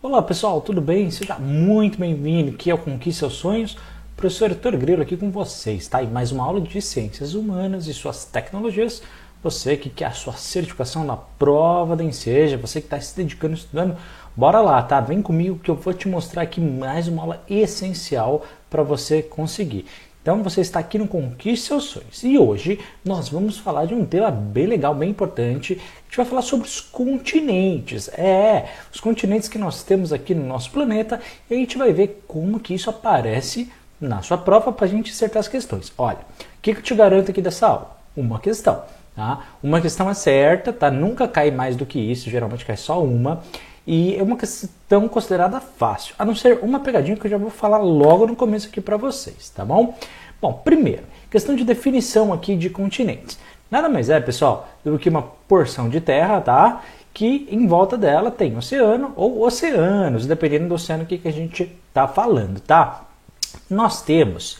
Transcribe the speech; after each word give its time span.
Olá 0.00 0.22
pessoal, 0.22 0.60
tudo 0.60 0.80
bem? 0.80 1.10
Seja 1.10 1.40
muito 1.40 1.98
bem-vindo 1.98 2.52
aqui 2.52 2.70
ao 2.70 2.78
Conquista 2.78 3.26
Seus 3.26 3.32
Sonhos. 3.32 3.76
Professor 4.16 4.48
Heitor 4.48 4.76
Grilo 4.76 5.02
aqui 5.02 5.16
com 5.16 5.28
vocês, 5.28 5.88
tá? 5.88 6.00
E 6.00 6.06
mais 6.06 6.30
uma 6.30 6.44
aula 6.44 6.60
de 6.60 6.80
Ciências 6.80 7.34
Humanas 7.34 7.88
e 7.88 7.92
suas 7.92 8.24
tecnologias. 8.24 9.02
Você 9.42 9.76
que 9.76 9.90
quer 9.90 10.04
a 10.04 10.12
sua 10.12 10.34
certificação 10.34 11.02
na 11.02 11.16
prova 11.16 11.96
da 11.96 12.04
Enseja, 12.04 12.56
você 12.56 12.80
que 12.80 12.86
está 12.86 13.00
se 13.00 13.16
dedicando, 13.16 13.54
estudando, 13.54 13.96
bora 14.36 14.60
lá, 14.60 14.80
tá? 14.84 15.00
Vem 15.00 15.20
comigo 15.20 15.58
que 15.58 15.68
eu 15.68 15.74
vou 15.74 15.92
te 15.92 16.06
mostrar 16.06 16.42
aqui 16.42 16.60
mais 16.60 17.08
uma 17.08 17.22
aula 17.22 17.42
essencial 17.50 18.44
para 18.70 18.84
você 18.84 19.20
conseguir. 19.20 19.84
Então 20.22 20.42
você 20.42 20.60
está 20.60 20.78
aqui 20.78 20.98
no 20.98 21.08
Conquiste 21.08 21.66
Seus 21.66 21.84
Sonhos. 21.84 22.22
E 22.22 22.36
hoje 22.38 22.80
nós 23.04 23.28
vamos 23.28 23.58
falar 23.58 23.86
de 23.86 23.94
um 23.94 24.04
tema 24.04 24.30
bem 24.30 24.66
legal, 24.66 24.94
bem 24.94 25.10
importante. 25.10 25.74
A 25.74 26.04
gente 26.04 26.16
vai 26.16 26.26
falar 26.26 26.42
sobre 26.42 26.66
os 26.66 26.80
continentes. 26.80 28.08
É, 28.08 28.68
os 28.92 29.00
continentes 29.00 29.48
que 29.48 29.58
nós 29.58 29.82
temos 29.82 30.12
aqui 30.12 30.34
no 30.34 30.46
nosso 30.46 30.70
planeta. 30.70 31.20
E 31.48 31.54
a 31.54 31.56
gente 31.56 31.78
vai 31.78 31.92
ver 31.92 32.24
como 32.26 32.60
que 32.60 32.74
isso 32.74 32.90
aparece 32.90 33.70
na 34.00 34.22
sua 34.22 34.38
prova 34.38 34.72
para 34.72 34.86
a 34.86 34.88
gente 34.88 35.10
acertar 35.10 35.40
as 35.40 35.48
questões. 35.48 35.92
Olha, 35.96 36.18
o 36.18 36.60
que, 36.62 36.72
que 36.72 36.80
eu 36.80 36.84
te 36.84 36.94
garanto 36.94 37.30
aqui 37.30 37.40
dessa 37.40 37.66
aula? 37.66 37.96
Uma 38.16 38.38
questão. 38.38 38.82
Tá? 39.16 39.46
Uma 39.60 39.80
questão 39.80 40.08
é 40.08 40.14
certa, 40.14 40.72
tá? 40.72 40.92
Nunca 40.92 41.26
cai 41.26 41.50
mais 41.50 41.74
do 41.74 41.84
que 41.84 41.98
isso, 41.98 42.30
geralmente 42.30 42.64
cai 42.64 42.76
só 42.76 43.02
uma. 43.02 43.42
E 43.90 44.14
é 44.16 44.22
uma 44.22 44.36
questão 44.36 45.08
considerada 45.08 45.60
fácil, 45.60 46.14
a 46.18 46.22
não 46.22 46.34
ser 46.34 46.58
uma 46.60 46.78
pegadinha 46.78 47.16
que 47.16 47.26
eu 47.26 47.30
já 47.30 47.38
vou 47.38 47.48
falar 47.48 47.78
logo 47.78 48.26
no 48.26 48.36
começo 48.36 48.68
aqui 48.68 48.82
para 48.82 48.98
vocês, 48.98 49.48
tá 49.48 49.64
bom? 49.64 49.96
Bom, 50.42 50.52
primeiro, 50.62 51.04
questão 51.30 51.56
de 51.56 51.64
definição 51.64 52.30
aqui 52.30 52.54
de 52.54 52.68
continentes. 52.68 53.38
Nada 53.70 53.88
mais 53.88 54.10
é, 54.10 54.20
pessoal, 54.20 54.68
do 54.84 54.98
que 54.98 55.08
uma 55.08 55.22
porção 55.22 55.88
de 55.88 56.02
terra, 56.02 56.38
tá? 56.42 56.82
Que 57.14 57.48
em 57.50 57.66
volta 57.66 57.96
dela 57.96 58.30
tem 58.30 58.54
oceano 58.58 59.14
ou 59.16 59.42
oceanos, 59.42 60.26
dependendo 60.26 60.68
do 60.68 60.74
oceano 60.74 61.06
que, 61.06 61.16
que 61.16 61.28
a 61.28 61.32
gente 61.32 61.74
está 61.88 62.06
falando, 62.06 62.60
tá? 62.60 63.06
Nós 63.70 64.02
temos 64.02 64.58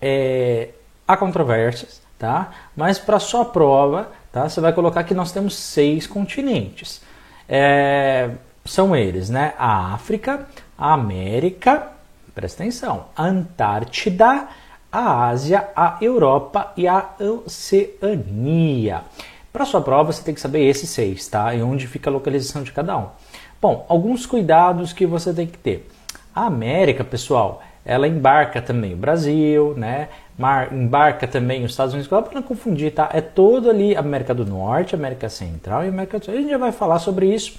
é, 0.00 0.68
há 1.04 1.16
controvérsias, 1.16 2.00
tá? 2.16 2.52
Mas 2.76 2.96
para 2.96 3.18
sua 3.18 3.44
prova, 3.44 4.12
tá? 4.30 4.48
Você 4.48 4.60
vai 4.60 4.72
colocar 4.72 5.02
que 5.02 5.14
nós 5.14 5.32
temos 5.32 5.56
seis 5.56 6.06
continentes. 6.06 7.02
É, 7.48 8.30
são 8.68 8.94
eles, 8.94 9.30
né? 9.30 9.54
A 9.58 9.94
África, 9.94 10.46
a 10.76 10.92
América, 10.92 11.88
presta 12.34 12.62
atenção, 12.62 13.06
a 13.16 13.24
Antártida, 13.24 14.46
a 14.92 15.28
Ásia, 15.28 15.68
a 15.74 15.98
Europa 16.00 16.72
e 16.76 16.86
a 16.86 17.10
Oceania. 17.18 19.02
Para 19.52 19.64
sua 19.64 19.80
prova, 19.80 20.12
você 20.12 20.22
tem 20.22 20.34
que 20.34 20.40
saber 20.40 20.64
esses 20.64 20.88
seis, 20.90 21.26
tá? 21.26 21.54
E 21.54 21.62
onde 21.62 21.86
fica 21.86 22.10
a 22.10 22.12
localização 22.12 22.62
de 22.62 22.70
cada 22.72 22.96
um. 22.96 23.06
Bom, 23.60 23.84
alguns 23.88 24.24
cuidados 24.24 24.92
que 24.92 25.04
você 25.04 25.32
tem 25.32 25.46
que 25.46 25.58
ter. 25.58 25.88
A 26.34 26.46
América, 26.46 27.02
pessoal, 27.02 27.62
ela 27.84 28.06
embarca 28.06 28.62
também 28.62 28.94
o 28.94 28.96
Brasil, 28.96 29.74
né? 29.76 30.08
Mar, 30.38 30.72
embarca 30.72 31.26
também 31.26 31.64
os 31.64 31.72
Estados 31.72 31.94
Unidos, 31.94 32.08
para 32.08 32.34
não 32.34 32.42
confundir, 32.42 32.92
tá? 32.92 33.08
É 33.12 33.20
todo 33.20 33.68
ali 33.68 33.96
América 33.96 34.32
do 34.32 34.46
Norte, 34.46 34.94
América 34.94 35.28
Central 35.28 35.84
e 35.84 35.88
América 35.88 36.18
do 36.18 36.26
Sul. 36.26 36.34
A 36.34 36.36
gente 36.36 36.50
já 36.50 36.58
vai 36.58 36.70
falar 36.70 37.00
sobre 37.00 37.34
isso 37.34 37.58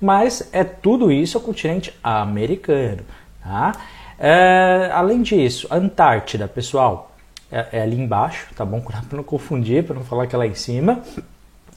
mas 0.00 0.48
é 0.52 0.64
tudo 0.64 1.10
isso 1.10 1.38
o 1.38 1.40
continente 1.40 1.92
americano. 2.02 3.02
Tá? 3.42 3.72
É, 4.18 4.90
além 4.92 5.22
disso, 5.22 5.68
Antártida, 5.70 6.48
pessoal, 6.48 7.12
é, 7.50 7.66
é, 7.72 7.82
ali 7.82 7.98
embaixo, 7.98 8.48
tá 8.54 8.64
bom? 8.64 8.80
Para 8.80 9.02
não 9.12 9.22
confundir, 9.22 9.84
para 9.84 9.94
não 9.94 10.04
falar 10.04 10.26
que 10.26 10.34
é 10.34 10.38
lá 10.38 10.46
em 10.46 10.54
cima. 10.54 11.02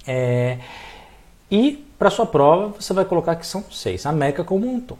É, 0.08 0.58
e 1.52 1.86
para 1.98 2.10
sua 2.10 2.26
prova, 2.26 2.74
você 2.80 2.94
vai 2.94 3.06
colocar 3.06 3.36
que 3.36 3.46
são 3.46 3.64
seis, 3.70 4.06
a 4.06 4.10
América 4.10 4.44
como 4.44 4.68
um 4.68 4.80
todo. 4.80 5.00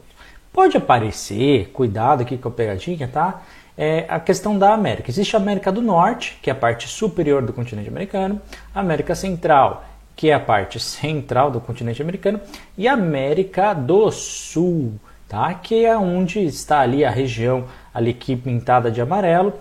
Pode 0.52 0.76
aparecer, 0.76 1.70
cuidado 1.72 2.22
aqui 2.22 2.38
com 2.38 2.50
a 2.50 2.52
pegadinha, 2.52 3.08
tá? 3.08 3.42
É 3.78 4.06
a 4.10 4.20
questão 4.20 4.58
da 4.58 4.74
América. 4.74 5.10
Existe 5.10 5.36
a 5.36 5.40
América 5.40 5.72
do 5.72 5.82
Norte, 5.82 6.38
que 6.42 6.50
é 6.50 6.54
a 6.54 6.56
parte 6.56 6.88
superior 6.88 7.42
do 7.42 7.54
continente 7.54 7.88
americano, 7.88 8.42
a 8.76 8.80
América 8.82 9.16
Central, 9.16 9.86
que 10.20 10.30
é 10.30 10.34
a 10.34 10.40
parte 10.40 10.82
central 10.82 11.50
do 11.50 11.62
continente 11.62 12.02
americano, 12.02 12.42
e 12.78 12.90
América 12.90 13.74
do 13.74 14.12
Sul, 14.12 14.96
tá? 15.30 15.54
que 15.54 15.86
é 15.86 15.98
onde 15.98 16.44
está 16.44 16.82
ali 16.82 17.06
a 17.06 17.10
região 17.10 17.64
ali 17.94 18.14
que 18.14 18.36
pintada 18.36 18.92
de 18.92 19.00
amarelo, 19.00 19.54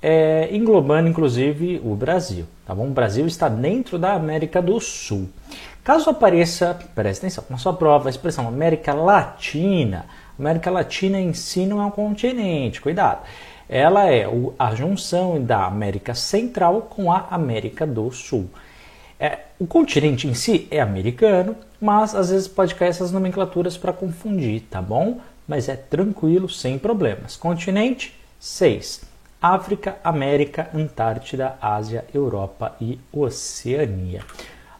é, 0.00 0.48
englobando 0.56 1.06
inclusive 1.06 1.82
o 1.84 1.94
Brasil. 1.94 2.46
Tá 2.64 2.74
bom? 2.74 2.86
O 2.86 2.92
Brasil 2.92 3.26
está 3.26 3.46
dentro 3.50 3.98
da 3.98 4.14
América 4.14 4.62
do 4.62 4.80
Sul. 4.80 5.28
Caso 5.84 6.08
apareça, 6.08 6.78
presta 6.94 7.26
atenção, 7.26 7.44
na 7.50 7.58
sua 7.58 7.74
prova 7.74 8.08
a 8.08 8.10
expressão 8.10 8.48
América 8.48 8.94
Latina, 8.94 10.06
América 10.38 10.70
Latina 10.70 11.20
em 11.20 11.34
si 11.34 11.66
não 11.66 11.82
é 11.82 11.84
um 11.84 11.90
continente, 11.90 12.80
cuidado. 12.80 13.20
Ela 13.68 14.10
é 14.10 14.26
a 14.58 14.74
junção 14.74 15.44
da 15.44 15.66
América 15.66 16.14
Central 16.14 16.88
com 16.88 17.12
a 17.12 17.26
América 17.30 17.86
do 17.86 18.10
Sul. 18.10 18.48
É, 19.18 19.38
o 19.58 19.66
continente 19.66 20.26
em 20.28 20.34
si 20.34 20.68
é 20.70 20.80
americano, 20.80 21.56
mas 21.80 22.14
às 22.14 22.30
vezes 22.30 22.46
pode 22.46 22.74
cair 22.74 22.90
essas 22.90 23.10
nomenclaturas 23.10 23.76
para 23.76 23.92
confundir, 23.92 24.62
tá 24.70 24.82
bom? 24.82 25.20
Mas 25.48 25.68
é 25.68 25.76
tranquilo, 25.76 26.48
sem 26.48 26.78
problemas. 26.78 27.36
Continente 27.36 28.14
6. 28.38 29.02
África, 29.40 29.96
América, 30.02 30.68
Antártida, 30.74 31.56
Ásia, 31.60 32.04
Europa 32.12 32.74
e 32.80 32.98
Oceania. 33.12 34.22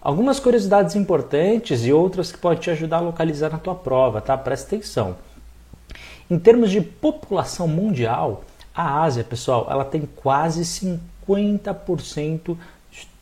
Algumas 0.01 0.39
curiosidades 0.39 0.95
importantes 0.97 1.85
e 1.85 1.93
outras 1.93 2.31
que 2.31 2.39
podem 2.39 2.61
te 2.61 2.71
ajudar 2.71 2.99
a 2.99 3.01
localizar 3.01 3.51
na 3.51 3.59
tua 3.59 3.75
prova, 3.75 4.21
tá? 4.21 4.37
Presta 4.37 4.75
atenção. 4.75 5.17
Em 6.31 6.39
termos 6.39 6.71
de 6.71 6.81
população 6.81 7.67
mundial, 7.69 8.45
a 8.75 9.03
Ásia, 9.03 9.25
pessoal, 9.25 9.67
ela 9.71 9.85
tem 9.85 10.09
quase 10.17 10.63
50% 10.63 12.57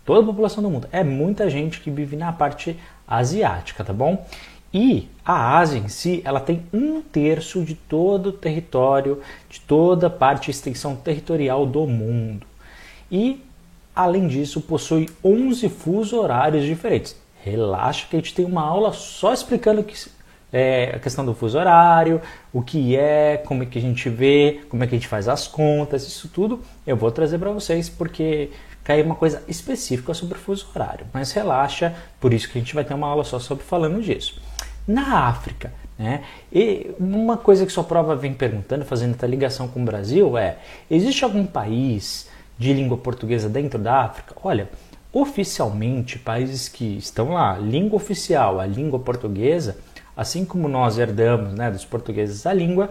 toda 0.05 0.21
a 0.21 0.25
população 0.25 0.63
do 0.63 0.71
mundo. 0.71 0.89
É 0.93 1.03
muita 1.03 1.49
gente 1.49 1.81
que 1.81 1.91
vive 1.91 2.17
na 2.17 2.33
parte 2.33 2.77
asiática, 3.07 3.85
tá 3.85 3.93
bom? 3.93 4.25
E 4.73 5.09
a 5.25 5.57
Ásia 5.57 5.79
em 5.79 5.87
si, 5.87 6.21
ela 6.25 6.41
tem 6.41 6.65
um 6.73 7.01
terço 7.01 7.63
de 7.63 7.77
todo 7.77 8.31
o 8.31 8.33
território, 8.33 9.21
de 9.49 9.61
toda 9.61 10.09
a 10.09 10.11
parte 10.11 10.51
extensão 10.51 10.97
territorial 10.97 11.65
do 11.65 11.87
mundo. 11.87 12.45
E, 13.11 13.41
além 13.95 14.27
disso, 14.27 14.61
possui 14.61 15.09
11 15.25 15.69
fusos 15.69 16.13
horários 16.13 16.65
diferentes. 16.65 17.17
Relaxa 17.45 18.07
que 18.11 18.17
a 18.17 18.19
gente 18.19 18.35
tem 18.35 18.45
uma 18.45 18.63
aula 18.63 18.93
só 18.93 19.33
explicando 19.33 19.85
que, 19.85 19.95
é, 20.53 20.93
a 20.97 20.99
questão 20.99 21.25
do 21.25 21.35
fuso 21.35 21.57
horário, 21.57 22.21
o 22.53 22.61
que 22.61 22.97
é, 22.97 23.37
como 23.37 23.63
é 23.63 23.67
que 23.67 23.79
a 23.79 23.83
gente 23.83 24.09
vê, 24.09 24.63
como 24.69 24.83
é 24.83 24.89
que 24.89 24.95
a 24.97 24.99
gente 24.99 25.09
faz 25.09 25.29
as 25.29 25.47
contas, 25.47 26.05
isso 26.05 26.29
tudo 26.29 26.61
eu 26.85 26.97
vou 26.97 27.13
trazer 27.13 27.39
para 27.39 27.51
vocês 27.53 27.89
porque 27.89 28.51
cair 28.84 29.05
uma 29.05 29.15
coisa 29.15 29.43
específica 29.49 30.12
sobre 30.12 30.37
o 30.37 30.41
fuso 30.41 30.69
horário. 30.75 31.06
Mas 31.12 31.33
relaxa, 31.33 31.95
por 32.21 32.33
isso 32.33 32.49
que 32.49 32.59
a 32.59 32.61
gente 32.61 32.75
vai 32.75 32.84
ter 32.84 32.95
uma 32.95 33.09
aula 33.09 33.25
só 33.25 33.41
sobre 33.41 33.65
falando 33.65 34.00
disso. 34.03 34.41
Na 34.87 35.27
África, 35.27 35.72
né? 35.99 36.22
E 36.53 36.91
uma 37.00 37.39
coisa 37.39 37.65
que 37.65 37.73
sua 37.73 37.84
prova 37.84 38.15
vem 38.15 38.34
perguntando, 38.34 38.84
fazendo 38.84 39.15
essa 39.15 39.27
ligação 39.27 39.67
com 39.67 39.81
o 39.81 39.84
Brasil, 39.84 40.37
é: 40.37 40.59
existe 40.91 41.25
algum 41.25 41.47
país 41.47 42.28
de 42.59 42.73
língua 42.73 42.99
portuguesa 42.99 43.49
dentro 43.49 43.78
da 43.78 44.03
África? 44.03 44.34
Olha, 44.43 44.69
oficialmente, 45.12 46.19
países 46.19 46.69
que 46.69 46.99
estão 46.99 47.33
lá, 47.33 47.56
língua 47.56 47.97
oficial, 47.97 48.61
a 48.61 48.67
língua 48.67 48.99
portuguesa, 48.99 49.78
assim 50.17 50.44
como 50.44 50.69
nós 50.69 50.99
herdamos 50.99 51.55
né, 51.55 51.71
dos 51.71 51.84
portugueses 51.84 52.47
a 52.47 52.53
língua, 52.53 52.91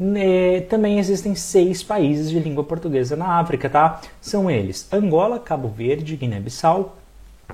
né, 0.00 0.62
também 0.62 0.98
existem 0.98 1.34
seis 1.34 1.82
países 1.82 2.30
de 2.30 2.38
língua 2.38 2.64
portuguesa 2.64 3.14
na 3.14 3.38
África, 3.38 3.68
tá? 3.68 4.00
São 4.18 4.50
eles 4.50 4.88
Angola, 4.90 5.38
Cabo 5.38 5.68
Verde, 5.68 6.16
Guiné-Bissau, 6.16 6.96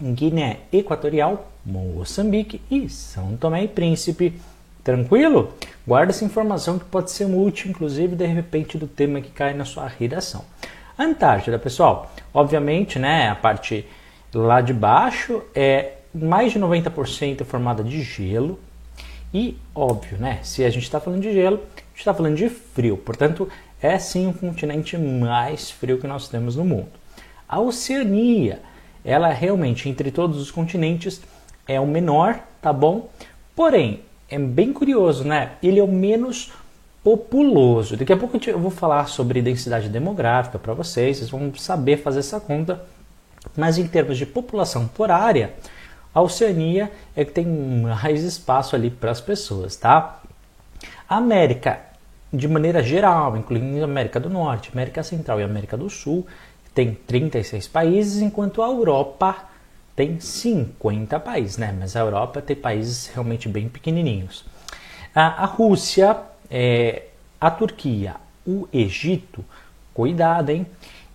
Guiné 0.00 0.58
Equatorial, 0.72 1.50
Moçambique 1.64 2.62
e 2.70 2.88
São 2.88 3.36
Tomé 3.36 3.64
e 3.64 3.68
Príncipe. 3.68 4.40
Tranquilo? 4.84 5.52
Guarda 5.84 6.12
essa 6.12 6.24
informação 6.24 6.78
que 6.78 6.84
pode 6.84 7.10
ser 7.10 7.24
útil, 7.24 7.68
inclusive, 7.68 8.14
de 8.14 8.26
repente, 8.26 8.78
do 8.78 8.86
tema 8.86 9.20
que 9.20 9.30
cai 9.32 9.52
na 9.52 9.64
sua 9.64 9.88
redação. 9.88 10.44
Antártida, 10.96 11.58
pessoal, 11.58 12.12
obviamente, 12.32 12.96
né, 12.96 13.28
a 13.28 13.34
parte 13.34 13.84
lá 14.32 14.60
de 14.60 14.72
baixo 14.72 15.42
é 15.52 15.94
mais 16.14 16.52
de 16.52 16.60
90% 16.60 17.44
formada 17.44 17.82
de 17.82 18.00
gelo. 18.02 18.60
E, 19.32 19.56
óbvio, 19.74 20.18
né, 20.18 20.40
se 20.42 20.64
a 20.64 20.70
gente 20.70 20.84
está 20.84 21.00
falando 21.00 21.22
de 21.22 21.32
gelo, 21.32 21.60
gente 21.96 22.02
está 22.02 22.12
falando 22.12 22.36
de 22.36 22.50
frio, 22.50 22.98
portanto, 22.98 23.48
é 23.80 23.98
sim 23.98 24.28
o 24.28 24.34
continente 24.34 24.98
mais 24.98 25.70
frio 25.70 25.98
que 25.98 26.06
nós 26.06 26.28
temos 26.28 26.54
no 26.54 26.64
mundo. 26.64 26.88
A 27.48 27.58
Oceania, 27.58 28.60
ela 29.02 29.32
realmente, 29.32 29.88
entre 29.88 30.10
todos 30.10 30.38
os 30.38 30.50
continentes, 30.50 31.22
é 31.66 31.80
o 31.80 31.86
menor, 31.86 32.38
tá 32.60 32.70
bom? 32.70 33.08
Porém, 33.54 34.00
é 34.28 34.38
bem 34.38 34.74
curioso, 34.74 35.24
né? 35.24 35.52
Ele 35.62 35.80
é 35.80 35.82
o 35.82 35.88
menos 35.88 36.52
populoso. 37.02 37.96
Daqui 37.96 38.12
a 38.12 38.16
pouco 38.16 38.38
eu 38.46 38.58
vou 38.58 38.70
falar 38.70 39.08
sobre 39.08 39.40
densidade 39.40 39.88
demográfica 39.88 40.58
para 40.58 40.74
vocês, 40.74 41.16
vocês 41.16 41.30
vão 41.30 41.54
saber 41.54 41.96
fazer 41.98 42.18
essa 42.18 42.38
conta. 42.38 42.84
Mas 43.56 43.78
em 43.78 43.86
termos 43.86 44.18
de 44.18 44.26
população 44.26 44.86
por 44.86 45.10
área, 45.10 45.54
a 46.16 46.22
Oceania 46.22 46.90
é 47.14 47.26
que 47.26 47.32
tem 47.32 47.44
mais 47.44 48.22
espaço 48.22 48.74
ali 48.74 48.88
para 48.88 49.10
as 49.10 49.20
pessoas, 49.20 49.76
tá? 49.76 50.22
A 51.06 51.18
América, 51.18 51.78
de 52.32 52.48
maneira 52.48 52.82
geral, 52.82 53.36
incluindo 53.36 53.82
a 53.82 53.84
América 53.84 54.18
do 54.18 54.30
Norte, 54.30 54.70
América 54.72 55.02
Central 55.02 55.40
e 55.40 55.42
América 55.42 55.76
do 55.76 55.90
Sul, 55.90 56.26
tem 56.74 56.94
36 56.94 57.68
países, 57.68 58.22
enquanto 58.22 58.62
a 58.62 58.66
Europa 58.66 59.36
tem 59.94 60.18
50 60.18 61.20
países, 61.20 61.58
né? 61.58 61.76
Mas 61.78 61.94
a 61.94 62.00
Europa 62.00 62.40
tem 62.40 62.56
países 62.56 63.08
realmente 63.08 63.46
bem 63.46 63.68
pequenininhos. 63.68 64.42
A, 65.14 65.42
a 65.42 65.44
Rússia, 65.44 66.16
é, 66.50 67.08
a 67.38 67.50
Turquia, 67.50 68.16
o 68.46 68.66
Egito, 68.72 69.44
cuidado, 69.92 70.48
hein? 70.48 70.66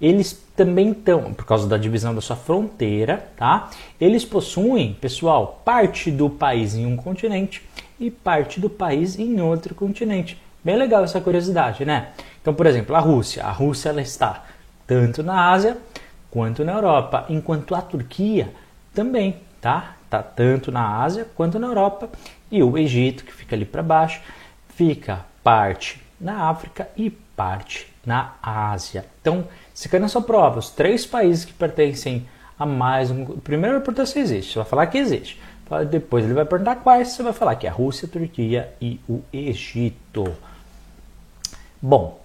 Eles 0.01 0.33
também 0.55 0.91
estão, 0.91 1.31
por 1.31 1.45
causa 1.45 1.67
da 1.67 1.77
divisão 1.77 2.15
da 2.15 2.21
sua 2.21 2.35
fronteira, 2.35 3.29
tá? 3.37 3.69
Eles 3.99 4.25
possuem, 4.25 4.95
pessoal, 4.99 5.61
parte 5.63 6.09
do 6.09 6.27
país 6.27 6.73
em 6.73 6.87
um 6.87 6.97
continente 6.97 7.61
e 7.99 8.09
parte 8.09 8.59
do 8.59 8.67
país 8.67 9.19
em 9.19 9.39
outro 9.39 9.75
continente. 9.75 10.41
Bem 10.63 10.75
legal 10.75 11.03
essa 11.03 11.21
curiosidade, 11.21 11.85
né? 11.85 12.09
Então, 12.41 12.51
por 12.51 12.65
exemplo, 12.65 12.95
a 12.95 12.99
Rússia. 12.99 13.43
A 13.43 13.51
Rússia 13.51 13.89
ela 13.89 14.01
está 14.01 14.43
tanto 14.87 15.21
na 15.21 15.51
Ásia 15.51 15.77
quanto 16.31 16.65
na 16.65 16.73
Europa, 16.73 17.25
enquanto 17.29 17.75
a 17.75 17.81
Turquia 17.81 18.51
também, 18.95 19.35
tá? 19.59 19.97
Tá 20.09 20.23
tanto 20.23 20.71
na 20.71 21.03
Ásia 21.03 21.27
quanto 21.35 21.59
na 21.59 21.67
Europa 21.67 22.09
e 22.51 22.63
o 22.63 22.75
Egito, 22.75 23.23
que 23.23 23.31
fica 23.31 23.55
ali 23.55 23.65
para 23.65 23.83
baixo, 23.83 24.19
fica 24.75 25.23
parte 25.43 26.01
na 26.19 26.49
África 26.49 26.89
e 26.97 27.09
parte 27.09 27.90
na 28.05 28.33
Ásia. 28.41 29.05
Então, 29.21 29.47
se 29.73 29.87
cai 29.89 29.99
na 29.99 30.07
sua 30.07 30.21
prova, 30.21 30.59
os 30.59 30.69
três 30.69 31.05
países 31.05 31.45
que 31.45 31.53
pertencem 31.53 32.27
a 32.57 32.65
mais 32.65 33.09
um. 33.09 33.25
Primeiro 33.25 33.77
vai 33.77 33.85
perguntar 33.85 34.05
se 34.05 34.19
existe, 34.19 34.53
você 34.53 34.59
vai 34.59 34.67
falar 34.67 34.87
que 34.87 34.97
existe. 34.97 35.39
Depois 35.89 36.25
ele 36.25 36.33
vai 36.33 36.45
perguntar 36.45 36.75
quais, 36.77 37.09
você 37.09 37.23
vai 37.23 37.31
falar 37.31 37.55
que 37.55 37.65
é 37.65 37.69
a 37.69 37.73
Rússia, 37.73 38.05
a 38.05 38.09
Turquia 38.09 38.73
e 38.81 38.99
o 39.07 39.21
Egito. 39.31 40.35
Bom, 41.81 42.19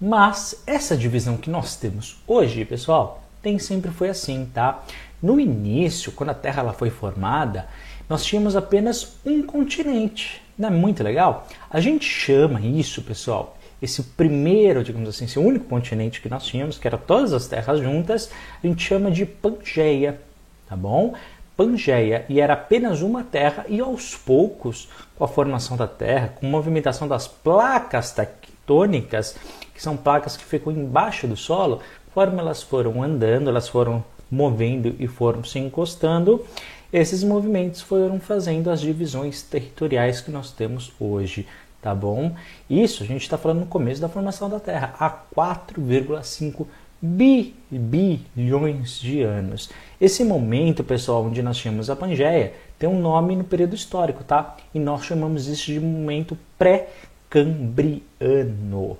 mas 0.00 0.62
essa 0.66 0.96
divisão 0.96 1.36
que 1.36 1.50
nós 1.50 1.76
temos 1.76 2.22
hoje, 2.26 2.64
pessoal, 2.64 3.22
tem 3.42 3.58
sempre 3.58 3.90
foi 3.90 4.08
assim, 4.08 4.48
tá? 4.54 4.82
No 5.20 5.38
início, 5.38 6.12
quando 6.12 6.30
a 6.30 6.34
Terra 6.34 6.62
ela 6.62 6.72
foi 6.72 6.88
formada, 6.88 7.68
nós 8.08 8.24
tínhamos 8.24 8.56
apenas 8.56 9.16
um 9.24 9.42
continente. 9.42 10.40
Não 10.56 10.68
é 10.68 10.70
muito 10.72 11.02
legal? 11.02 11.46
A 11.68 11.80
gente 11.80 12.06
chama 12.06 12.60
isso, 12.60 13.02
pessoal, 13.02 13.57
esse 13.80 14.02
primeiro, 14.02 14.82
digamos 14.82 15.08
assim, 15.08 15.24
esse 15.24 15.38
único 15.38 15.66
continente 15.66 16.20
que 16.20 16.28
nós 16.28 16.44
tínhamos, 16.44 16.78
que 16.78 16.86
era 16.86 16.98
todas 16.98 17.32
as 17.32 17.46
terras 17.46 17.80
juntas, 17.80 18.30
a 18.62 18.66
gente 18.66 18.82
chama 18.82 19.10
de 19.10 19.24
Pangeia, 19.24 20.20
tá 20.68 20.76
bom? 20.76 21.14
Pangeia, 21.56 22.24
e 22.28 22.40
era 22.40 22.54
apenas 22.54 23.02
uma 23.02 23.24
terra, 23.24 23.66
e 23.68 23.80
aos 23.80 24.14
poucos, 24.14 24.88
com 25.16 25.24
a 25.24 25.28
formação 25.28 25.76
da 25.76 25.88
Terra, 25.88 26.34
com 26.38 26.46
a 26.46 26.50
movimentação 26.50 27.08
das 27.08 27.26
placas 27.26 28.12
tectônicas, 28.12 29.36
que 29.74 29.82
são 29.82 29.96
placas 29.96 30.36
que 30.36 30.44
ficam 30.44 30.72
embaixo 30.72 31.26
do 31.26 31.36
solo, 31.36 31.80
conforme 32.06 32.38
elas 32.38 32.62
foram 32.62 33.02
andando, 33.02 33.50
elas 33.50 33.68
foram 33.68 34.04
movendo 34.30 34.94
e 35.00 35.08
foram 35.08 35.42
se 35.42 35.58
encostando, 35.58 36.44
esses 36.92 37.22
movimentos 37.22 37.80
foram 37.80 38.18
fazendo 38.20 38.70
as 38.70 38.80
divisões 38.80 39.42
territoriais 39.42 40.20
que 40.20 40.30
nós 40.30 40.52
temos 40.52 40.92
hoje, 40.98 41.46
tá 41.80 41.94
bom? 41.94 42.34
Isso 42.68 43.02
a 43.02 43.06
gente 43.06 43.22
está 43.22 43.38
falando 43.38 43.60
no 43.60 43.66
começo 43.66 44.00
da 44.00 44.08
formação 44.08 44.48
da 44.48 44.58
Terra, 44.58 44.94
há 44.98 45.10
4,5 45.10 46.66
bi, 47.00 47.54
bilhões 47.70 49.00
de 49.00 49.22
anos. 49.22 49.70
Esse 50.00 50.24
momento, 50.24 50.82
pessoal, 50.82 51.24
onde 51.24 51.42
nós 51.42 51.56
tínhamos 51.56 51.88
a 51.88 51.96
Pangeia, 51.96 52.52
tem 52.78 52.88
um 52.88 53.00
nome 53.00 53.36
no 53.36 53.44
período 53.44 53.74
histórico, 53.74 54.24
tá? 54.24 54.56
E 54.74 54.78
nós 54.78 55.04
chamamos 55.04 55.46
isso 55.46 55.66
de 55.66 55.80
momento 55.80 56.36
pré-cambriano. 56.58 58.98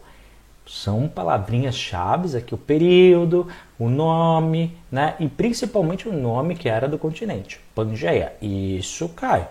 São 0.67 1.09
palavrinhas 1.09 1.75
chaves 1.75 2.35
aqui, 2.35 2.55
o 2.55 2.59
período, 2.59 3.49
o 3.79 3.89
nome, 3.89 4.77
né? 4.93 5.15
E 5.19 5.27
principalmente 5.27 6.09
o 6.09 6.13
nome 6.13 6.55
que 6.55 6.69
era 6.69 6.87
do 6.87 6.99
continente, 6.99 7.59
Pangeia. 7.75 8.35
Isso 8.43 9.09
cai. 9.11 9.49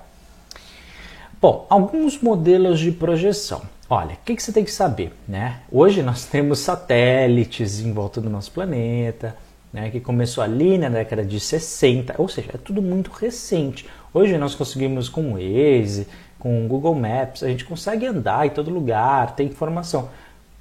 Bom, 1.39 1.67
alguns 1.69 2.19
modelos 2.19 2.79
de 2.79 2.91
projeção. 2.91 3.61
Olha, 3.87 4.15
o 4.15 4.17
que, 4.25 4.35
que, 4.35 4.41
você 4.41 4.51
tem 4.51 4.63
que 4.63 4.71
saber, 4.71 5.13
né? 5.27 5.59
Hoje 5.71 6.01
nós 6.01 6.25
temos 6.25 6.57
satélites 6.57 7.79
em 7.79 7.93
volta 7.93 8.19
do 8.19 8.27
nosso 8.27 8.51
planeta, 8.51 9.37
né? 9.71 9.91
Que 9.91 9.99
começou 9.99 10.43
ali 10.43 10.79
na 10.79 10.89
década 10.89 11.23
de 11.23 11.39
60, 11.39 12.15
ou 12.17 12.27
seja, 12.27 12.49
é 12.55 12.57
tudo 12.57 12.81
muito 12.81 13.11
recente. 13.11 13.87
Hoje 14.11 14.35
nós 14.35 14.55
conseguimos 14.55 15.09
com 15.09 15.33
o 15.33 15.33
Waze, 15.33 16.07
com 16.39 16.65
o 16.65 16.67
Google 16.67 16.95
Maps, 16.95 17.43
a 17.43 17.47
gente 17.49 17.65
consegue 17.65 18.07
andar 18.07 18.47
em 18.47 18.49
todo 18.49 18.71
lugar, 18.71 19.35
tem 19.35 19.45
informação. 19.45 20.09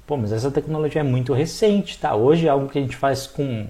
Pô, 0.05 0.15
mas 0.15 0.31
essa 0.31 0.51
tecnologia 0.51 1.01
é 1.01 1.03
muito 1.03 1.33
recente, 1.33 1.97
tá? 1.97 2.13
Hoje 2.13 2.45
é 2.45 2.49
algo 2.49 2.69
que 2.69 2.77
a 2.77 2.81
gente 2.81 2.95
faz 2.95 3.25
com 3.25 3.65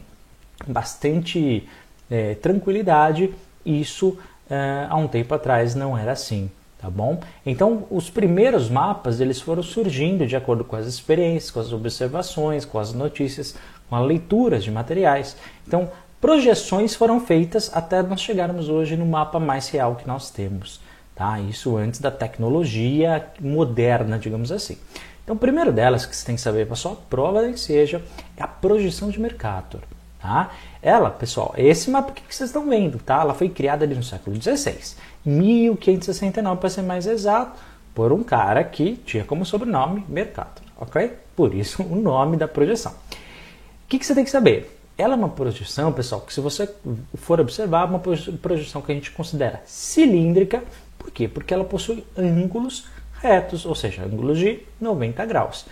bastante 0.67 1.67
é, 2.11 2.35
tranquilidade. 2.35 3.33
Isso 3.65 4.17
é, 4.49 4.87
há 4.89 4.97
um 4.97 5.07
tempo 5.07 5.33
atrás 5.33 5.73
não 5.73 5.97
era 5.97 6.11
assim, 6.11 6.51
tá 6.79 6.89
bom? 6.89 7.19
Então, 7.45 7.85
os 7.89 8.09
primeiros 8.09 8.69
mapas 8.69 9.19
eles 9.19 9.41
foram 9.41 9.63
surgindo 9.63 10.25
de 10.27 10.35
acordo 10.35 10.63
com 10.63 10.75
as 10.75 10.85
experiências, 10.85 11.51
com 11.51 11.59
as 11.59 11.73
observações, 11.73 12.65
com 12.65 12.79
as 12.79 12.93
notícias, 12.93 13.55
com 13.89 13.95
as 13.95 14.05
leituras 14.05 14.63
de 14.63 14.71
materiais. 14.71 15.35
Então, 15.67 15.89
projeções 16.21 16.95
foram 16.95 17.19
feitas 17.19 17.71
até 17.73 18.01
nós 18.01 18.21
chegarmos 18.21 18.69
hoje 18.69 18.95
no 18.95 19.05
mapa 19.05 19.39
mais 19.39 19.69
real 19.69 19.95
que 19.95 20.07
nós 20.07 20.29
temos. 20.29 20.79
Tá? 21.15 21.39
Isso 21.39 21.75
antes 21.75 21.99
da 21.99 22.11
tecnologia 22.11 23.27
moderna, 23.39 24.19
digamos 24.19 24.51
assim. 24.51 24.77
Então, 25.23 25.35
o 25.35 25.39
primeiro 25.39 25.71
delas 25.71 26.05
que 26.05 26.15
você 26.15 26.25
tem 26.25 26.35
que 26.35 26.41
saber 26.41 26.67
para 26.67 26.75
sua 26.75 26.95
prova 26.95 27.51
que 27.51 27.59
seja 27.59 28.01
é 28.37 28.43
a 28.43 28.47
projeção 28.47 29.09
de 29.09 29.19
Mercator. 29.19 29.81
Tá? 30.21 30.51
Ela, 30.81 31.09
pessoal, 31.09 31.53
esse 31.57 31.89
mapa 31.89 32.11
que 32.11 32.21
vocês 32.33 32.49
estão 32.49 32.67
vendo, 32.67 32.97
tá? 32.97 33.21
Ela 33.21 33.33
foi 33.33 33.49
criada 33.49 33.85
ali 33.85 33.93
no 33.93 34.03
século 34.03 34.35
XVI, 34.41 34.95
1569 35.27 36.59
para 36.59 36.69
ser 36.69 36.81
mais 36.81 37.05
exato, 37.05 37.59
por 37.93 38.13
um 38.13 38.23
cara 38.23 38.63
que 38.63 38.95
tinha 39.05 39.25
como 39.25 39.45
sobrenome 39.45 40.05
Mercator, 40.07 40.63
ok? 40.77 41.13
Por 41.35 41.53
isso 41.53 41.83
o 41.83 41.95
nome 41.95 42.37
da 42.37 42.47
projeção. 42.47 42.91
O 42.91 43.89
que, 43.89 43.99
que 43.99 44.05
você 44.05 44.15
tem 44.15 44.23
que 44.23 44.29
saber? 44.29 44.79
Ela 44.97 45.13
é 45.13 45.17
uma 45.17 45.29
projeção, 45.29 45.91
pessoal, 45.91 46.21
que 46.21 46.33
se 46.33 46.39
você 46.39 46.73
for 47.15 47.39
observar, 47.39 47.83
é 47.83 47.89
uma 47.89 47.99
projeção 47.99 48.81
que 48.81 48.91
a 48.91 48.95
gente 48.95 49.11
considera 49.11 49.61
cilíndrica. 49.65 50.63
Por 50.97 51.11
quê? 51.11 51.27
Porque 51.27 51.53
ela 51.53 51.63
possui 51.63 52.03
ângulos 52.17 52.87
retos, 53.21 53.65
ou 53.65 53.75
seja, 53.75 54.03
ângulos 54.03 54.39
de 54.39 54.59
90 54.79 55.25
graus. 55.25 55.61
O 55.61 55.67